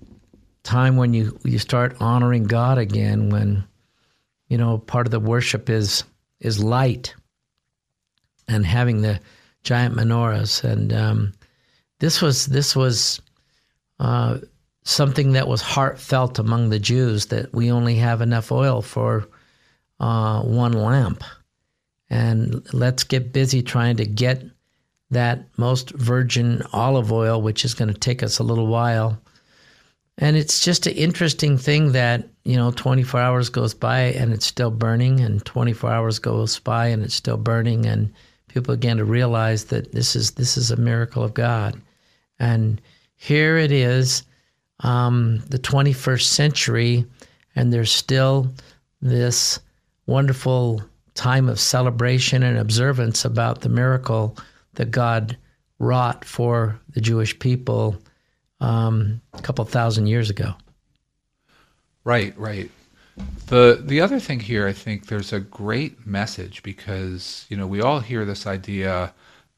time 0.62 0.96
when 0.96 1.12
you 1.12 1.38
you 1.44 1.58
start 1.58 1.96
honoring 2.00 2.44
God 2.44 2.78
again, 2.78 3.30
when 3.30 3.64
you 4.48 4.56
know 4.56 4.78
part 4.78 5.06
of 5.06 5.10
the 5.10 5.20
worship 5.20 5.68
is 5.68 6.04
is 6.42 6.62
light, 6.62 7.14
and 8.48 8.66
having 8.66 9.00
the 9.00 9.18
giant 9.62 9.94
menorahs, 9.94 10.62
and 10.64 10.92
um, 10.92 11.32
this 12.00 12.20
was 12.20 12.46
this 12.46 12.76
was 12.76 13.22
uh, 14.00 14.38
something 14.84 15.32
that 15.32 15.48
was 15.48 15.62
heartfelt 15.62 16.38
among 16.38 16.68
the 16.68 16.78
Jews 16.78 17.26
that 17.26 17.54
we 17.54 17.70
only 17.70 17.94
have 17.94 18.20
enough 18.20 18.50
oil 18.50 18.82
for 18.82 19.28
uh, 20.00 20.42
one 20.42 20.72
lamp. 20.72 21.22
And 22.10 22.66
let's 22.74 23.04
get 23.04 23.32
busy 23.32 23.62
trying 23.62 23.96
to 23.96 24.04
get 24.04 24.44
that 25.10 25.46
most 25.56 25.90
virgin 25.90 26.62
olive 26.72 27.12
oil, 27.12 27.40
which 27.40 27.64
is 27.64 27.74
going 27.74 27.92
to 27.92 27.98
take 27.98 28.22
us 28.22 28.38
a 28.38 28.42
little 28.42 28.66
while. 28.66 29.18
And 30.18 30.36
it's 30.36 30.62
just 30.62 30.86
an 30.86 30.94
interesting 30.94 31.56
thing 31.56 31.92
that, 31.92 32.28
you 32.44 32.56
know, 32.56 32.70
24 32.70 33.20
hours 33.20 33.48
goes 33.48 33.74
by 33.74 34.00
and 34.00 34.32
it's 34.32 34.46
still 34.46 34.70
burning, 34.70 35.20
and 35.20 35.44
24 35.44 35.90
hours 35.90 36.18
goes 36.18 36.58
by 36.58 36.86
and 36.88 37.02
it's 37.02 37.14
still 37.14 37.38
burning. 37.38 37.86
And 37.86 38.12
people 38.48 38.74
begin 38.74 38.98
to 38.98 39.04
realize 39.04 39.64
that 39.66 39.92
this 39.92 40.14
is 40.14 40.32
this 40.32 40.56
is 40.56 40.70
a 40.70 40.76
miracle 40.76 41.24
of 41.24 41.34
God. 41.34 41.80
And 42.38 42.80
here 43.16 43.56
it 43.56 43.72
is, 43.72 44.24
um, 44.80 45.42
the 45.48 45.58
21st 45.58 46.24
century, 46.24 47.06
and 47.56 47.72
there's 47.72 47.92
still 47.92 48.52
this 49.00 49.60
wonderful 50.06 50.82
time 51.14 51.48
of 51.48 51.60
celebration 51.60 52.42
and 52.42 52.58
observance 52.58 53.24
about 53.24 53.60
the 53.60 53.68
miracle 53.68 54.36
that 54.74 54.90
God 54.90 55.36
wrought 55.78 56.24
for 56.24 56.78
the 56.90 57.00
Jewish 57.00 57.38
people 57.38 57.96
um, 58.62 59.20
a 59.34 59.42
couple 59.42 59.64
thousand 59.64 60.06
years 60.06 60.30
ago. 60.30 60.54
Right, 62.04 62.36
right. 62.38 62.70
The 63.46 63.82
the 63.84 64.00
other 64.00 64.18
thing 64.18 64.40
here, 64.40 64.66
I 64.66 64.72
think 64.72 65.06
there's 65.06 65.32
a 65.32 65.40
great 65.40 66.06
message 66.06 66.62
because 66.62 67.44
you 67.50 67.56
know 67.56 67.66
we 67.66 67.82
all 67.82 68.00
hear 68.00 68.24
this 68.24 68.46
idea 68.46 69.12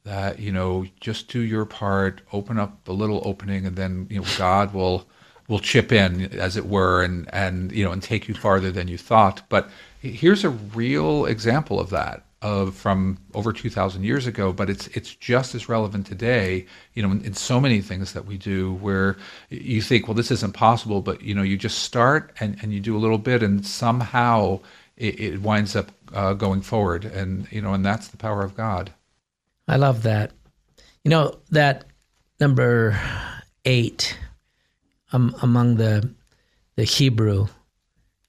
that 0.04 0.40
you 0.40 0.50
know 0.50 0.86
just 1.00 1.28
do 1.28 1.40
your 1.40 1.64
part, 1.64 2.22
open 2.32 2.58
up 2.58 2.88
a 2.88 2.92
little 2.92 3.22
opening, 3.24 3.66
and 3.66 3.76
then 3.76 4.08
you 4.10 4.20
know 4.20 4.26
God 4.36 4.74
will 4.74 5.06
will 5.46 5.60
chip 5.60 5.92
in, 5.92 6.22
as 6.32 6.56
it 6.56 6.66
were, 6.66 7.04
and 7.04 7.32
and 7.32 7.70
you 7.70 7.84
know 7.84 7.92
and 7.92 8.02
take 8.02 8.26
you 8.26 8.34
farther 8.34 8.72
than 8.72 8.88
you 8.88 8.98
thought. 8.98 9.42
But 9.48 9.70
here's 10.00 10.44
a 10.44 10.50
real 10.50 11.26
example 11.26 11.78
of 11.78 11.90
that 11.90 12.24
of 12.44 12.74
from 12.74 13.18
over 13.32 13.52
2000 13.52 14.04
years 14.04 14.26
ago 14.26 14.52
but 14.52 14.68
it's 14.68 14.86
it's 14.88 15.14
just 15.16 15.54
as 15.54 15.68
relevant 15.68 16.06
today 16.06 16.66
you 16.92 17.02
know 17.02 17.10
in, 17.10 17.24
in, 17.24 17.34
so 17.34 17.60
many 17.60 17.80
things 17.80 18.12
that 18.12 18.26
we 18.26 18.36
do 18.36 18.74
where 18.74 19.16
you 19.48 19.80
think 19.80 20.06
well 20.06 20.14
this 20.14 20.30
isn't 20.30 20.52
possible 20.52 21.00
but 21.00 21.22
you 21.22 21.34
know 21.34 21.42
you 21.42 21.56
just 21.56 21.78
start 21.78 22.32
and, 22.40 22.56
and 22.62 22.72
you 22.72 22.80
do 22.80 22.96
a 22.96 23.00
little 23.00 23.18
bit 23.18 23.42
and 23.42 23.66
somehow 23.66 24.60
it, 24.96 25.20
it 25.20 25.42
winds 25.42 25.74
up 25.74 25.90
uh, 26.12 26.34
going 26.34 26.62
forward. 26.62 27.04
And 27.04 27.50
you 27.50 27.60
know 27.60 27.74
and 27.74 27.84
that's 27.84 28.08
the 28.08 28.16
power 28.16 28.42
of 28.42 28.56
god. 28.56 28.92
I 29.68 29.76
love 29.76 30.02
that. 30.02 30.32
You 31.04 31.10
know 31.10 31.38
that 31.50 31.84
number 32.40 32.98
eight 33.64 34.18
um, 35.12 35.34
among 35.42 35.76
the 35.76 36.10
the 36.76 36.84
hebrew 36.84 37.46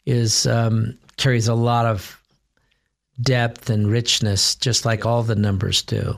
is 0.06 0.46
um, 0.46 0.98
carries 1.18 1.48
a 1.48 1.56
lot 1.56 1.86
of 1.86 2.22
depth 3.22 3.70
and 3.70 3.90
richness, 3.90 4.56
just 4.56 4.86
like 4.86 5.06
all 5.06 5.24
the 5.24 5.36
numbers 5.36 5.82
do. 5.82 6.18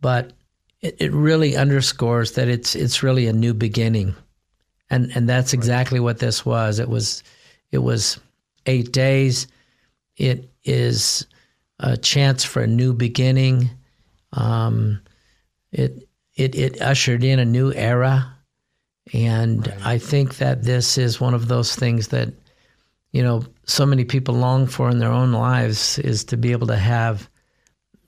But 0.00 0.32
it, 0.80 0.96
it 1.00 1.12
really 1.12 1.56
underscores 1.56 2.32
that 2.32 2.48
it's 2.48 2.74
it's 2.74 3.02
really 3.02 3.26
a 3.26 3.32
new 3.32 3.54
beginning, 3.54 4.14
and 4.90 5.10
and 5.14 5.28
that's 5.28 5.52
exactly 5.52 6.00
what 6.00 6.18
this 6.18 6.44
was. 6.44 6.78
It 6.78 6.88
was 6.88 7.22
it 7.70 7.78
was 7.78 8.18
eight 8.66 8.92
days. 8.92 9.46
It 10.16 10.50
is 10.64 11.26
a 11.78 11.96
chance 11.96 12.44
for 12.44 12.62
a 12.62 12.66
new 12.66 12.92
beginning. 12.92 13.70
Um, 14.32 15.00
it 15.72 16.08
it 16.34 16.54
it 16.54 16.80
ushered 16.80 17.24
in 17.24 17.38
a 17.38 17.44
new 17.44 17.72
era, 17.72 18.34
and 19.12 19.66
right. 19.66 19.86
I 19.86 19.98
think 19.98 20.38
that 20.38 20.62
this 20.62 20.98
is 20.98 21.20
one 21.20 21.34
of 21.34 21.48
those 21.48 21.74
things 21.74 22.08
that 22.08 22.32
you 23.12 23.22
know, 23.22 23.44
so 23.64 23.86
many 23.86 24.04
people 24.04 24.34
long 24.34 24.66
for 24.66 24.90
in 24.90 24.98
their 24.98 25.12
own 25.12 25.32
lives 25.32 25.98
is 25.98 26.24
to 26.24 26.36
be 26.36 26.52
able 26.52 26.66
to 26.66 26.76
have, 26.76 27.28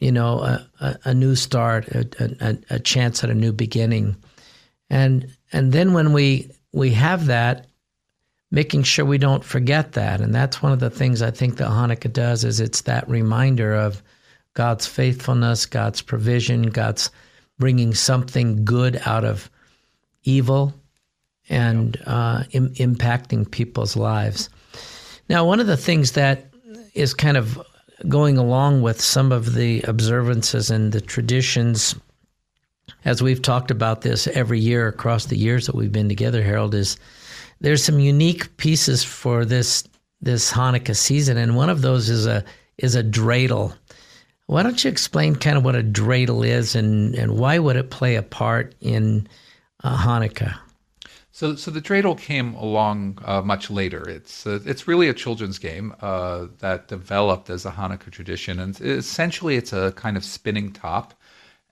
you 0.01 0.13
know, 0.13 0.41
a, 0.41 0.71
a, 0.81 0.99
a 1.05 1.15
new 1.15 1.35
start, 1.35 1.89
a, 1.89 2.09
a, 2.41 2.59
a, 2.77 2.79
chance 2.79 3.25
at 3.25 3.31
a 3.31 3.35
new 3.35 3.53
beginning, 3.53 4.17
and 4.91 5.35
and 5.53 5.73
then 5.73 5.93
when 5.93 6.13
we 6.13 6.51
we 6.73 6.91
have 6.91 7.27
that, 7.27 7.67
making 8.51 8.83
sure 8.83 9.05
we 9.05 9.19
don't 9.19 9.45
forget 9.45 9.93
that, 9.93 10.21
and 10.21 10.35
that's 10.35 10.63
one 10.63 10.73
of 10.73 10.81
the 10.81 10.91
things 10.91 11.23
I 11.23 11.31
think 11.31 11.57
that 11.57 11.69
Hanukkah 11.69 12.13
does 12.13 12.45
is 12.45 12.61
it's 12.61 12.83
that 12.83 13.09
reminder 13.09 13.75
of 13.75 14.03
God's 14.55 14.87
faithfulness, 14.87 15.67
God's 15.67 16.03
provision, 16.03 16.63
God's 16.63 17.11
bringing 17.59 17.95
something 17.95 18.65
good 18.65 19.01
out 19.05 19.25
of 19.25 19.51
evil, 20.25 20.75
and 21.49 22.01
uh, 22.07 22.45
Im- 22.53 22.75
impacting 22.75 23.51
people's 23.51 23.97
lives. 23.97 24.49
Now, 25.29 25.45
one 25.45 25.61
of 25.61 25.67
the 25.67 25.77
things 25.77 26.13
that 26.13 26.47
is 26.95 27.15
kind 27.15 27.37
of 27.37 27.61
going 28.09 28.39
along 28.39 28.83
with 28.83 29.01
some 29.01 29.33
of 29.33 29.55
the 29.55 29.83
observances 29.83 30.71
and 30.71 30.93
the 30.93 31.01
traditions, 31.01 31.95
as 33.05 33.23
we've 33.23 33.43
talked 33.43 33.71
about 33.71 34.03
this 34.03 34.27
every 34.29 34.61
year 34.61 34.89
across 34.89 35.27
the 35.27 35.37
years 35.37 35.67
that 35.67 35.75
we've 35.75 35.93
been 35.93 36.09
together, 36.09 36.43
Harold, 36.43 36.75
is 36.75 36.97
there's 37.61 37.83
some 37.83 37.99
unique 37.99 38.57
pieces 38.57 39.03
for 39.05 39.45
this 39.45 39.85
this 40.21 40.53
Hanukkah 40.53 40.97
season, 40.97 41.37
and 41.37 41.57
one 41.57 41.71
of 41.71 41.83
those 41.83 42.09
is 42.09 42.27
a 42.27 42.45
is 42.79 42.95
a 42.95 43.05
dreidel. 43.05 43.75
Why 44.47 44.63
don't 44.63 44.83
you 44.83 44.91
explain 44.91 45.37
kind 45.37 45.59
of 45.59 45.65
what 45.65 45.77
a 45.77 45.83
dreidel 45.83 46.47
is 46.47 46.75
and, 46.75 47.15
and 47.15 47.37
why 47.39 47.59
would 47.59 47.77
it 47.77 47.91
play 47.91 48.15
a 48.15 48.23
part 48.23 48.75
in 48.81 49.29
uh, 49.85 49.97
Hanukkah? 49.97 50.59
So, 51.39 51.55
so 51.55 51.71
the 51.71 51.81
dreidel 51.81 52.19
came 52.19 52.55
along 52.55 53.21
uh, 53.25 53.43
much 53.43 53.71
later. 53.71 54.03
It's 54.09 54.45
uh, 54.45 54.59
it's 54.65 54.89
really 54.89 55.09
a 55.09 55.15
children's 55.15 55.61
game 55.61 55.95
uh, 56.01 56.49
that 56.59 56.89
developed 56.89 57.49
as 57.49 57.65
a 57.65 57.71
Hanukkah 57.71 58.11
tradition, 58.11 58.59
and 58.59 58.81
essentially 58.81 59.55
it's 59.55 59.73
a 59.73 59.93
kind 59.93 60.17
of 60.17 60.25
spinning 60.25 60.73
top, 60.73 61.15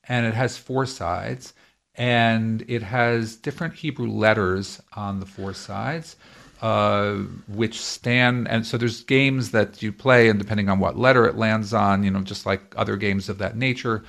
and 0.07 0.25
it 0.25 0.35
has 0.35 0.57
four 0.57 0.87
sides, 0.87 1.53
and 1.97 2.65
it 2.69 2.81
has 2.81 3.35
different 3.35 3.75
Hebrew 3.75 4.09
letters 4.09 4.81
on 4.93 5.19
the 5.19 5.27
four 5.27 5.53
sides, 5.53 6.15
uh, 6.63 7.15
which 7.49 7.81
stand. 7.81 8.47
And 8.47 8.65
so 8.65 8.79
there's 8.79 9.03
games 9.03 9.51
that 9.51 9.83
you 9.83 9.91
play, 9.91 10.29
and 10.29 10.39
depending 10.39 10.69
on 10.69 10.79
what 10.79 10.97
letter 10.97 11.27
it 11.27 11.35
lands 11.35 11.75
on, 11.75 12.05
you 12.05 12.13
know, 12.13 12.21
just 12.21 12.47
like 12.47 12.63
other 12.77 12.97
games 12.97 13.29
of 13.29 13.39
that 13.39 13.57
nature. 13.57 14.05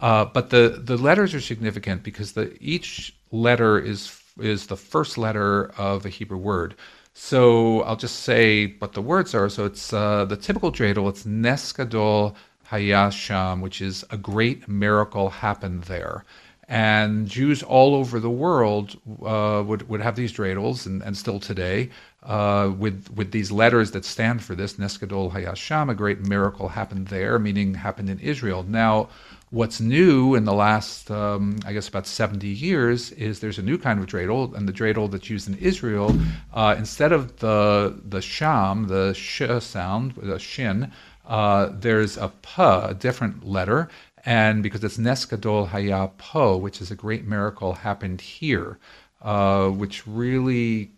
Uh, 0.00 0.24
but 0.24 0.48
the 0.48 0.80
the 0.82 0.96
letters 0.96 1.34
are 1.34 1.40
significant 1.42 2.02
because 2.02 2.32
the 2.32 2.56
each 2.62 3.14
letter 3.30 3.78
is 3.78 4.21
is 4.40 4.66
the 4.66 4.76
first 4.76 5.18
letter 5.18 5.72
of 5.76 6.06
a 6.06 6.08
Hebrew 6.08 6.38
word. 6.38 6.74
So 7.14 7.82
I'll 7.82 7.96
just 7.96 8.20
say 8.20 8.74
what 8.78 8.92
the 8.94 9.02
words 9.02 9.34
are. 9.34 9.48
So 9.48 9.66
it's 9.66 9.92
uh, 9.92 10.24
the 10.24 10.36
typical 10.36 10.72
dreidel. 10.72 11.08
It's 11.08 11.26
Nes 11.26 11.72
Gadol 11.72 12.34
Haya 12.64 13.10
Sham, 13.10 13.60
which 13.60 13.82
is 13.82 14.04
a 14.10 14.16
great 14.16 14.66
miracle 14.66 15.28
happened 15.28 15.84
there. 15.84 16.24
And 16.68 17.28
Jews 17.28 17.62
all 17.62 17.94
over 17.94 18.18
the 18.18 18.30
world 18.30 18.98
uh, 19.22 19.62
would 19.66 19.86
would 19.90 20.00
have 20.00 20.16
these 20.16 20.32
dreidels, 20.32 20.86
and, 20.86 21.02
and 21.02 21.14
still 21.14 21.38
today, 21.38 21.90
uh, 22.22 22.72
with 22.78 23.10
with 23.14 23.30
these 23.32 23.52
letters 23.52 23.90
that 23.90 24.06
stand 24.06 24.42
for 24.42 24.54
this 24.54 24.78
Nes 24.78 24.96
Gadol 24.96 25.28
Haya 25.30 25.54
Sham, 25.54 25.90
a 25.90 25.94
great 25.94 26.20
miracle 26.20 26.68
happened 26.68 27.08
there, 27.08 27.38
meaning 27.38 27.74
happened 27.74 28.08
in 28.08 28.18
Israel. 28.20 28.62
Now 28.62 29.10
What's 29.52 29.82
new 29.82 30.34
in 30.34 30.46
the 30.46 30.54
last, 30.54 31.10
um, 31.10 31.58
I 31.66 31.74
guess, 31.74 31.86
about 31.86 32.06
70 32.06 32.48
years 32.48 33.10
is 33.12 33.40
there's 33.40 33.58
a 33.58 33.62
new 33.62 33.76
kind 33.76 34.00
of 34.00 34.06
dreidel, 34.06 34.54
and 34.56 34.66
the 34.66 34.72
dreidel 34.72 35.10
that's 35.10 35.28
used 35.28 35.46
in 35.46 35.58
Israel, 35.58 36.16
uh, 36.54 36.74
instead 36.78 37.12
of 37.12 37.36
the 37.40 38.00
the 38.02 38.22
sham, 38.22 38.86
the 38.86 39.12
sh 39.12 39.42
sound, 39.60 40.14
the 40.16 40.38
shin, 40.38 40.90
uh, 41.26 41.68
there's 41.70 42.16
a 42.16 42.32
p, 42.40 42.62
a 42.62 42.96
different 42.98 43.46
letter, 43.46 43.90
and 44.24 44.62
because 44.62 44.82
it's 44.82 44.96
Nes 44.96 45.26
Gadol 45.26 45.66
Haya 45.66 46.08
Po, 46.16 46.56
which 46.56 46.80
is 46.80 46.90
a 46.90 46.96
great 46.96 47.26
miracle 47.26 47.74
happened 47.74 48.22
here, 48.22 48.78
uh, 49.20 49.68
which 49.68 50.06
really 50.06 50.92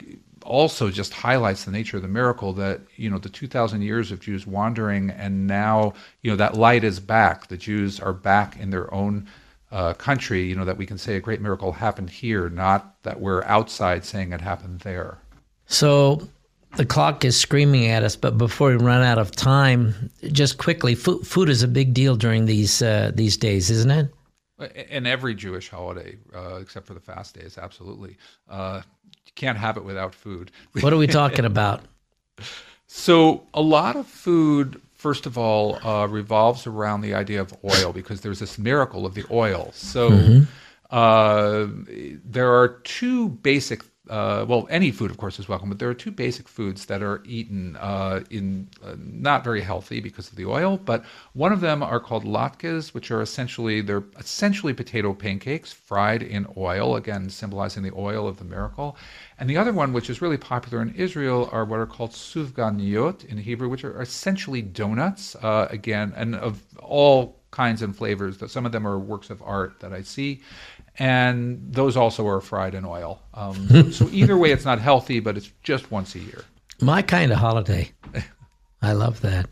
also 0.44 0.90
just 0.90 1.12
highlights 1.12 1.64
the 1.64 1.70
nature 1.70 1.96
of 1.96 2.02
the 2.02 2.08
miracle 2.08 2.52
that 2.52 2.80
you 2.96 3.10
know 3.10 3.18
the 3.18 3.28
2000 3.28 3.82
years 3.82 4.12
of 4.12 4.20
Jews 4.20 4.46
wandering 4.46 5.10
and 5.10 5.46
now 5.46 5.94
you 6.22 6.30
know 6.30 6.36
that 6.36 6.54
light 6.54 6.84
is 6.84 7.00
back. 7.00 7.48
The 7.48 7.56
Jews 7.56 8.00
are 8.00 8.12
back 8.12 8.58
in 8.58 8.70
their 8.70 8.92
own 8.92 9.26
uh, 9.72 9.94
country 9.94 10.44
you 10.44 10.54
know 10.54 10.64
that 10.64 10.76
we 10.76 10.86
can 10.86 10.98
say 10.98 11.16
a 11.16 11.20
great 11.20 11.40
miracle 11.40 11.72
happened 11.72 12.10
here 12.10 12.48
not 12.48 13.02
that 13.02 13.20
we're 13.20 13.42
outside 13.44 14.04
saying 14.04 14.32
it 14.32 14.40
happened 14.40 14.80
there. 14.80 15.18
So 15.66 16.28
the 16.76 16.84
clock 16.84 17.24
is 17.24 17.38
screaming 17.38 17.86
at 17.86 18.02
us 18.02 18.14
but 18.14 18.38
before 18.38 18.70
we 18.70 18.76
run 18.76 19.02
out 19.02 19.18
of 19.18 19.30
time 19.30 20.10
just 20.32 20.58
quickly 20.58 20.94
food, 20.94 21.26
food 21.26 21.48
is 21.48 21.62
a 21.62 21.68
big 21.68 21.94
deal 21.94 22.16
during 22.16 22.46
these 22.46 22.82
uh, 22.82 23.10
these 23.14 23.36
days 23.36 23.70
isn't 23.70 23.90
it? 23.90 24.14
In 24.88 25.04
every 25.04 25.34
Jewish 25.34 25.68
holiday, 25.68 26.16
uh, 26.32 26.58
except 26.60 26.86
for 26.86 26.94
the 26.94 27.00
fast 27.00 27.34
days, 27.34 27.58
absolutely. 27.58 28.16
Uh, 28.48 28.82
can't 29.34 29.58
have 29.58 29.76
it 29.76 29.84
without 29.84 30.14
food. 30.14 30.50
What 30.80 30.92
are 30.92 30.96
we 30.96 31.06
talking 31.06 31.44
about? 31.44 31.82
so, 32.86 33.44
a 33.54 33.62
lot 33.62 33.96
of 33.96 34.06
food, 34.06 34.80
first 34.94 35.26
of 35.26 35.38
all, 35.38 35.76
uh, 35.86 36.06
revolves 36.06 36.66
around 36.66 37.02
the 37.02 37.14
idea 37.14 37.40
of 37.40 37.54
oil 37.64 37.92
because 37.92 38.22
there's 38.22 38.40
this 38.40 38.58
miracle 38.58 39.06
of 39.06 39.14
the 39.14 39.24
oil. 39.30 39.70
So, 39.74 40.10
mm-hmm. 40.10 40.42
Uh, 40.90 41.66
there 42.24 42.54
are 42.54 42.68
two 42.84 43.28
basic 43.28 43.82
uh, 44.10 44.44
well, 44.46 44.66
any 44.68 44.90
food, 44.90 45.10
of 45.10 45.16
course, 45.16 45.38
is 45.38 45.48
welcome, 45.48 45.70
but 45.70 45.78
there 45.78 45.88
are 45.88 45.94
two 45.94 46.10
basic 46.10 46.46
foods 46.46 46.84
that 46.86 47.02
are 47.02 47.22
eaten 47.24 47.74
uh, 47.76 48.20
in 48.28 48.68
uh, 48.84 48.94
not 48.98 49.42
very 49.42 49.62
healthy 49.62 50.00
because 50.00 50.28
of 50.28 50.36
the 50.36 50.44
oil. 50.44 50.76
But 50.76 51.04
one 51.32 51.52
of 51.52 51.60
them 51.62 51.82
are 51.82 51.98
called 52.00 52.24
latkes, 52.24 52.92
which 52.92 53.10
are 53.10 53.22
essentially 53.22 53.80
they're 53.80 54.04
essentially 54.18 54.74
potato 54.74 55.14
pancakes 55.14 55.72
fried 55.72 56.22
in 56.22 56.46
oil, 56.56 56.96
again 56.96 57.30
symbolizing 57.30 57.82
the 57.82 57.92
oil 57.96 58.28
of 58.28 58.36
the 58.36 58.44
miracle. 58.44 58.98
And 59.38 59.48
the 59.48 59.56
other 59.56 59.72
one, 59.72 59.94
which 59.94 60.10
is 60.10 60.20
really 60.20 60.36
popular 60.36 60.82
in 60.82 60.94
Israel, 60.94 61.48
are 61.50 61.64
what 61.64 61.80
are 61.80 61.86
called 61.86 62.10
sufganiyot 62.10 63.24
in 63.24 63.38
Hebrew, 63.38 63.70
which 63.70 63.84
are 63.84 64.02
essentially 64.02 64.60
donuts, 64.60 65.34
uh, 65.36 65.66
again, 65.70 66.12
and 66.14 66.34
of 66.34 66.62
all 66.78 67.40
kinds 67.50 67.80
and 67.80 67.96
flavors. 67.96 68.36
Some 68.50 68.66
of 68.66 68.72
them 68.72 68.86
are 68.86 68.98
works 68.98 69.30
of 69.30 69.40
art 69.40 69.80
that 69.80 69.92
I 69.92 70.02
see 70.02 70.42
and 70.98 71.60
those 71.72 71.96
also 71.96 72.26
are 72.26 72.40
fried 72.40 72.74
in 72.74 72.84
oil. 72.84 73.20
Um, 73.34 73.68
so, 73.68 73.90
so, 73.90 74.08
either 74.12 74.36
way, 74.36 74.52
it's 74.52 74.64
not 74.64 74.80
healthy, 74.80 75.20
but 75.20 75.36
it's 75.36 75.50
just 75.62 75.90
once 75.90 76.14
a 76.14 76.20
year. 76.20 76.44
My 76.80 77.02
kind 77.02 77.32
of 77.32 77.38
holiday. 77.38 77.90
I 78.82 78.92
love 78.92 79.20
that. 79.22 79.48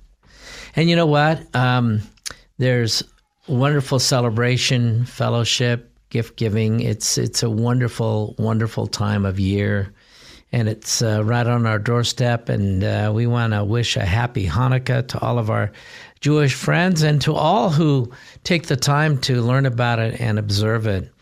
And 0.76 0.88
you 0.88 0.96
know 0.96 1.06
what? 1.06 1.42
Um, 1.54 2.02
there's 2.58 3.02
wonderful 3.48 3.98
celebration, 3.98 5.04
fellowship, 5.04 5.92
gift 6.10 6.36
giving. 6.36 6.80
It's 6.80 7.18
it's 7.18 7.42
a 7.42 7.50
wonderful, 7.50 8.34
wonderful 8.38 8.86
time 8.86 9.24
of 9.24 9.40
year, 9.40 9.92
and 10.52 10.68
it's 10.68 11.02
uh, 11.02 11.24
right 11.24 11.46
on 11.46 11.66
our 11.66 11.78
doorstep. 11.78 12.48
And 12.48 12.84
uh, 12.84 13.12
we 13.14 13.26
want 13.26 13.52
to 13.52 13.64
wish 13.64 13.96
a 13.96 14.04
happy 14.04 14.46
Hanukkah 14.46 15.08
to 15.08 15.18
all 15.20 15.38
of 15.38 15.50
our 15.50 15.72
Jewish 16.22 16.54
friends 16.54 17.02
and 17.02 17.20
to 17.22 17.34
all 17.34 17.68
who 17.68 18.10
take 18.44 18.68
the 18.68 18.76
time 18.76 19.18
to 19.18 19.42
learn 19.42 19.66
about 19.66 19.98
it 19.98 20.20
and 20.20 20.38
observe 20.38 20.86
it. 20.86 21.12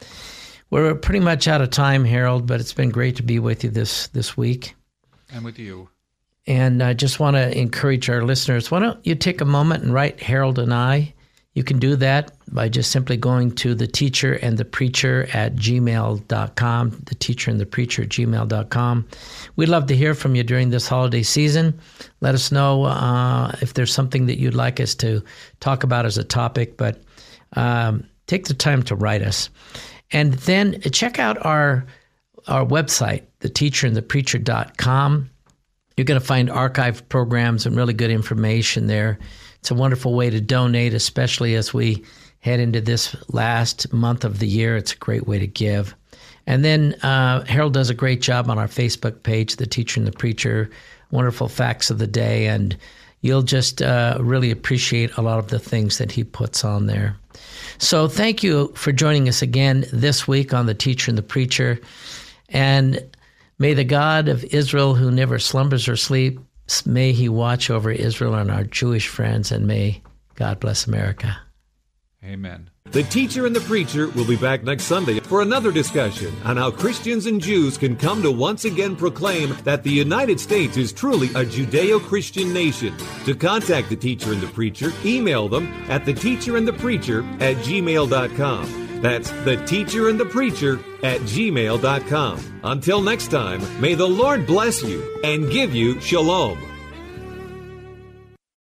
We're 0.68 0.94
pretty 0.94 1.20
much 1.20 1.48
out 1.48 1.62
of 1.62 1.70
time, 1.70 2.04
Harold, 2.04 2.46
but 2.46 2.60
it's 2.60 2.74
been 2.74 2.90
great 2.90 3.16
to 3.16 3.22
be 3.22 3.38
with 3.38 3.64
you 3.64 3.70
this 3.70 4.06
this 4.08 4.36
week. 4.36 4.76
And 5.32 5.44
with 5.44 5.58
you. 5.58 5.88
And 6.46 6.82
I 6.82 6.92
just 6.92 7.18
want 7.18 7.36
to 7.36 7.58
encourage 7.58 8.08
our 8.10 8.22
listeners 8.22 8.70
why 8.70 8.80
don't 8.80 9.04
you 9.04 9.14
take 9.14 9.40
a 9.40 9.46
moment 9.46 9.82
and 9.82 9.92
write 9.92 10.22
Harold 10.22 10.58
and 10.58 10.72
I? 10.72 11.14
You 11.54 11.64
can 11.64 11.78
do 11.78 11.96
that 11.96 12.32
by 12.52 12.68
just 12.68 12.90
simply 12.90 13.16
going 13.16 13.52
to 13.52 13.74
the 13.74 13.86
teacher 13.86 14.34
and 14.34 14.58
the 14.58 14.64
preacher 14.64 15.28
at 15.32 15.54
gmail.com, 15.56 16.90
the 17.06 17.14
teacher 17.14 17.50
and 17.50 17.60
the 17.60 17.66
preacher 17.66 18.02
at 18.02 18.08
gmail.com. 18.08 19.08
We'd 19.56 19.68
love 19.68 19.86
to 19.86 19.96
hear 19.96 20.14
from 20.14 20.34
you 20.34 20.42
during 20.42 20.70
this 20.70 20.88
holiday 20.88 21.22
season. 21.22 21.78
Let 22.20 22.34
us 22.34 22.50
know 22.50 22.84
uh, 22.84 23.54
if 23.60 23.74
there's 23.74 23.92
something 23.92 24.26
that 24.26 24.38
you'd 24.38 24.54
like 24.54 24.80
us 24.80 24.94
to 24.96 25.22
talk 25.60 25.84
about 25.84 26.06
as 26.06 26.18
a 26.18 26.24
topic, 26.24 26.76
but 26.76 27.00
um, 27.54 28.04
take 28.26 28.46
the 28.46 28.54
time 28.54 28.82
to 28.84 28.94
write 28.94 29.22
us. 29.22 29.50
And 30.12 30.34
then 30.34 30.80
check 30.80 31.18
out 31.18 31.44
our, 31.44 31.86
our 32.48 32.66
website, 32.66 33.24
theteacherandthepreacher.com. 33.40 35.30
You're 35.96 36.04
going 36.04 36.20
to 36.20 36.26
find 36.26 36.48
archived 36.48 37.08
programs 37.08 37.66
and 37.66 37.76
really 37.76 37.92
good 37.92 38.10
information 38.10 38.86
there. 38.86 39.18
It's 39.60 39.70
a 39.70 39.74
wonderful 39.74 40.14
way 40.14 40.30
to 40.30 40.40
donate, 40.40 40.94
especially 40.94 41.54
as 41.54 41.74
we 41.74 42.04
head 42.40 42.60
into 42.60 42.80
this 42.80 43.14
last 43.28 43.92
month 43.92 44.24
of 44.24 44.38
the 44.38 44.48
year. 44.48 44.76
It's 44.76 44.92
a 44.92 44.96
great 44.96 45.26
way 45.26 45.38
to 45.38 45.46
give. 45.46 45.94
And 46.46 46.64
then 46.64 46.94
uh, 47.02 47.44
Harold 47.44 47.74
does 47.74 47.90
a 47.90 47.94
great 47.94 48.20
job 48.22 48.50
on 48.50 48.58
our 48.58 48.66
Facebook 48.66 49.22
page, 49.22 49.56
The 49.56 49.66
Teacher 49.66 50.00
and 50.00 50.06
the 50.06 50.12
Preacher, 50.12 50.70
wonderful 51.10 51.48
facts 51.48 51.90
of 51.90 51.98
the 51.98 52.06
day. 52.06 52.46
And 52.46 52.76
you'll 53.20 53.42
just 53.42 53.82
uh, 53.82 54.16
really 54.20 54.50
appreciate 54.50 55.16
a 55.16 55.22
lot 55.22 55.38
of 55.38 55.48
the 55.48 55.58
things 55.58 55.98
that 55.98 56.10
he 56.10 56.24
puts 56.24 56.64
on 56.64 56.86
there. 56.86 57.14
So 57.78 58.08
thank 58.08 58.42
you 58.42 58.72
for 58.74 58.90
joining 58.90 59.28
us 59.28 59.42
again 59.42 59.84
this 59.92 60.26
week 60.26 60.52
on 60.54 60.66
The 60.66 60.74
Teacher 60.74 61.10
and 61.10 61.18
the 61.18 61.22
Preacher. 61.22 61.78
And 62.48 63.00
may 63.58 63.74
the 63.74 63.84
God 63.84 64.28
of 64.28 64.44
Israel, 64.44 64.94
who 64.94 65.10
never 65.10 65.38
slumbers 65.38 65.88
or 65.88 65.96
sleeps, 65.96 66.86
may 66.86 67.12
he 67.12 67.28
watch 67.28 67.70
over 67.70 67.90
Israel 67.90 68.34
and 68.34 68.50
our 68.50 68.64
Jewish 68.64 69.08
friends, 69.08 69.52
and 69.52 69.66
may 69.66 70.02
God 70.36 70.58
bless 70.58 70.86
America. 70.86 71.36
Amen. 72.22 72.68
The 72.84 73.02
teacher 73.04 73.46
and 73.46 73.56
the 73.56 73.60
preacher 73.60 74.08
will 74.08 74.26
be 74.26 74.36
back 74.36 74.62
next 74.62 74.84
Sunday 74.84 75.20
for 75.20 75.40
another 75.40 75.72
discussion 75.72 76.34
on 76.44 76.56
how 76.56 76.70
Christians 76.70 77.26
and 77.26 77.40
Jews 77.40 77.78
can 77.78 77.96
come 77.96 78.22
to 78.22 78.30
once 78.30 78.66
again 78.66 78.94
proclaim 78.94 79.56
that 79.64 79.82
the 79.82 79.90
United 79.90 80.38
States 80.38 80.76
is 80.76 80.92
truly 80.92 81.28
a 81.28 81.44
Judeo 81.44 82.00
Christian 82.00 82.52
nation. 82.52 82.94
To 83.24 83.34
contact 83.34 83.88
the 83.88 83.96
teacher 83.96 84.32
and 84.32 84.40
the 84.42 84.48
preacher, 84.48 84.92
email 85.04 85.48
them 85.48 85.68
at 85.88 86.04
the 86.04 86.12
teacher 86.12 86.56
and 86.58 86.68
the 86.68 86.74
preacher 86.74 87.20
at 87.40 87.56
gmail.com. 87.58 89.00
That's 89.00 89.30
the 89.30 89.64
teacher 89.64 90.10
and 90.10 90.20
the 90.20 90.26
preacher 90.26 90.74
at 91.02 91.20
gmail.com. 91.22 92.60
Until 92.64 93.00
next 93.00 93.28
time, 93.28 93.80
may 93.80 93.94
the 93.94 94.08
Lord 94.08 94.46
bless 94.46 94.82
you 94.82 95.20
and 95.24 95.50
give 95.50 95.74
you 95.74 95.98
shalom. 96.02 96.69